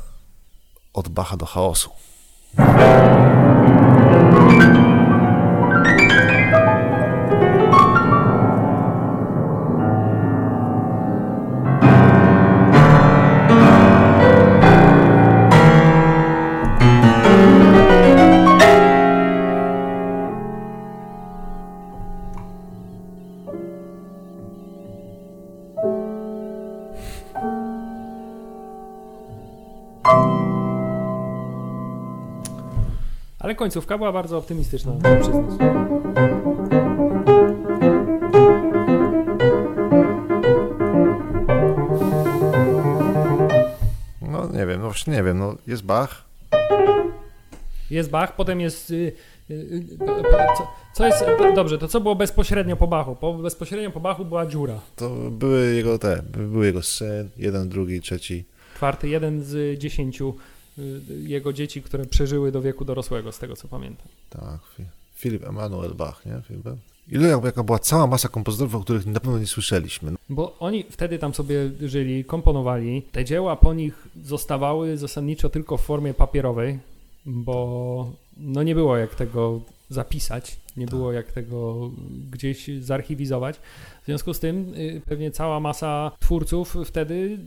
[0.92, 1.90] od Bacha do chaosu.
[33.44, 35.60] Ale końcówka była bardzo optymistyczna, przyznać.
[44.22, 46.24] No nie wiem, no właśnie nie wiem, no jest Bach,
[47.90, 48.90] Jest Bach, potem jest.
[48.90, 49.12] y,
[49.50, 49.86] y, y,
[50.56, 51.24] Co, co jest.
[51.54, 53.16] Dobrze, to co było bezpośrednio po Bachu?
[53.16, 54.80] Po, bezpośrednio po Bachu była dziura.
[54.96, 58.44] to były jego te, były jego syn, jeden, drugi, trzeci.
[58.74, 60.34] Czwarty, jeden z dziesięciu
[61.22, 64.06] jego dzieci, które przeżyły do wieku dorosłego, z tego co pamiętam.
[64.30, 66.42] Tak, Fi- Filip Emanuel Bach, nie?
[66.48, 66.64] Filip?
[67.08, 70.12] Ile jak- jaka była cała masa kompozytorów, o których na pewno nie słyszeliśmy.
[70.28, 73.02] Bo oni wtedy tam sobie żyli, komponowali.
[73.12, 76.78] Te dzieła po nich zostawały zasadniczo tylko w formie papierowej,
[77.26, 79.60] bo no nie było jak tego
[79.90, 80.94] zapisać, nie Tak.
[80.94, 81.90] było jak tego
[82.30, 83.56] gdzieś zarchiwizować.
[84.02, 87.38] W związku z tym y, pewnie cała masa twórców wtedy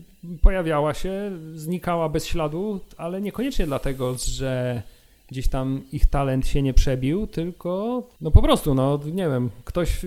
[0.42, 4.82] pojawiała się, znikała bez śladu, ale niekoniecznie dlatego, że
[5.28, 10.06] gdzieś tam ich talent się nie przebił, tylko no po prostu, no nie wiem, ktoś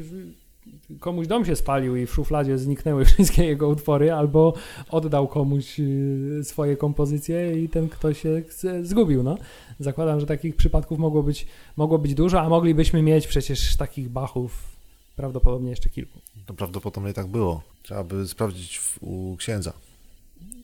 [1.01, 4.55] komuś dom się spalił i w szufladzie zniknęły wszystkie jego utwory, albo
[4.91, 8.43] oddał komuś y, swoje kompozycje i ten ktoś się
[8.83, 9.39] zgubił, no.
[9.79, 14.77] Zakładam, że takich przypadków mogło być, mogło być dużo, a moglibyśmy mieć przecież takich Bachów
[15.17, 16.19] prawdopodobnie jeszcze kilku.
[16.47, 17.63] to prawdopodobnie tak było.
[17.83, 19.73] Trzeba by sprawdzić w, u księdza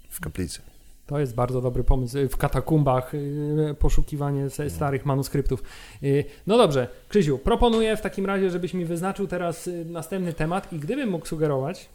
[0.09, 0.61] w kaplicy.
[1.07, 2.17] To jest bardzo dobry pomysł.
[2.31, 5.63] W katakumbach y, poszukiwanie se- starych manuskryptów.
[6.03, 10.73] Y, No dobrze, Krzysiu, proponuję w takim razie, żebyś mi wyznaczył teraz y, następny temat
[10.73, 11.89] i gdybym mógł sugerować,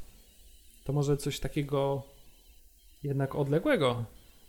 [0.83, 2.03] to może coś takiego
[3.03, 4.03] jednak odległego,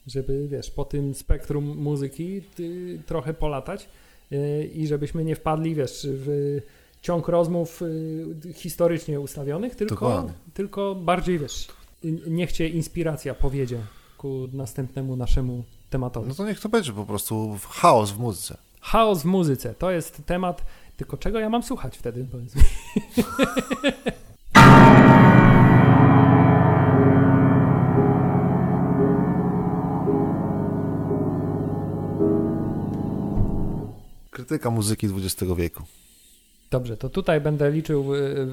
[0.07, 3.89] żeby wiesz, po tym spektrum muzyki y, trochę polatać
[4.33, 6.59] y, i żebyśmy nie wpadli, wiesz, w
[7.03, 10.33] ciąg rozmów y, historycznie ustawionych, tylko, Dokładnie.
[10.55, 11.69] tylko bardziej, wiesz,
[12.05, 13.79] y, niech cię inspiracja powiedzie
[14.23, 16.29] ku następnemu naszemu tematowi.
[16.29, 18.57] No to niech to będzie po prostu chaos w muzyce.
[18.81, 20.65] Chaos w muzyce, to jest temat,
[20.97, 22.63] tylko czego ja mam słuchać wtedy, powiedz mi.
[34.31, 35.83] Krytyka muzyki XX wieku.
[36.71, 38.05] Dobrze, to tutaj będę liczył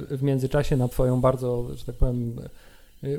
[0.10, 2.36] w międzyczasie na Twoją bardzo, że tak powiem,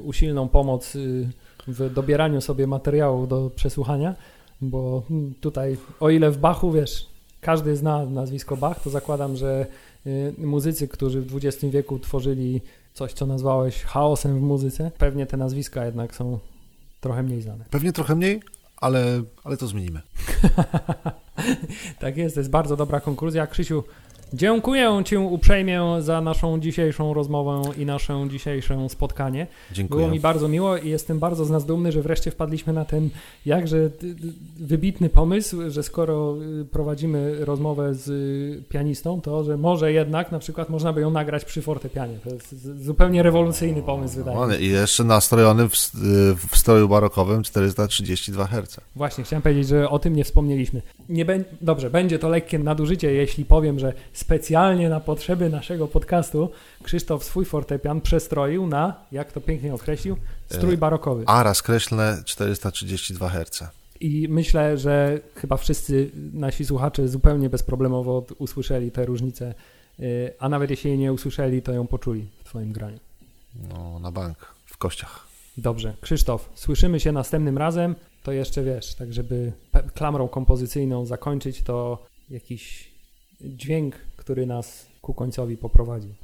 [0.02, 1.28] usilną pomoc y,
[1.66, 4.14] w dobieraniu sobie materiału do przesłuchania,
[4.60, 7.06] bo mm, tutaj, o ile w Bachu, wiesz,
[7.40, 9.66] każdy zna nazwisko Bach, to zakładam, że
[10.06, 12.60] y, muzycy, którzy w XX wieku tworzyli
[12.94, 16.38] coś, co nazwałeś chaosem w muzyce, pewnie te nazwiska jednak są
[17.00, 17.64] trochę mniej znane.
[17.70, 18.40] Pewnie trochę mniej,
[18.76, 20.00] ale, ale to zmienimy.
[21.98, 23.46] Tak jest, to jest bardzo dobra konkluzja.
[23.46, 23.84] Krzysiu,
[24.32, 29.46] dziękuję Ci uprzejmie za naszą dzisiejszą rozmowę i nasze dzisiejsze spotkanie.
[29.72, 29.98] Dziękuję.
[30.00, 33.10] Było mi bardzo miło i jestem bardzo z nas dumny, że wreszcie wpadliśmy na ten
[33.46, 34.14] jakże y, y,
[34.60, 40.38] wybitny pomysł, że skoro y, prowadzimy rozmowę z y, pianistą, to że może jednak na
[40.38, 42.18] przykład można by ją nagrać przy fortepianie.
[42.24, 44.60] To jest zupełnie rewolucyjny pomysł, wydaje mi się.
[44.60, 45.92] I jeszcze nastrojony w, s-
[46.50, 48.76] w stroju barokowym 432 Hz.
[48.96, 50.82] Właśnie, chciałem powiedzieć, że o tym nie wspomnieliśmy.
[51.08, 56.50] Nie bę- Dobrze, będzie to lekkie nadużycie, jeśli powiem, że specjalnie na potrzeby naszego podcastu
[56.82, 60.16] Krzysztof swój fortepian przestroił na, jak to pięknie określił,
[60.50, 61.24] strój E, barokowy.
[61.26, 63.62] A rozkreślne 432 Hz.
[64.00, 69.54] I myślę, że chyba wszyscy nasi słuchacze zupełnie bezproblemowo usłyszeli te różnice,
[70.00, 72.98] y, a nawet jeśli jej nie usłyszeli, to ją poczuli w Twoim graniu.
[73.68, 75.26] No, na bank, w kościach.
[75.56, 79.52] Dobrze, Krzysztof, słyszymy się następnym razem to jeszcze wiesz, tak żeby
[79.94, 82.90] klamrą kompozycyjną zakończyć, to jakiś
[83.40, 86.14] dźwięk, który nas ku końcowi poprowadzi.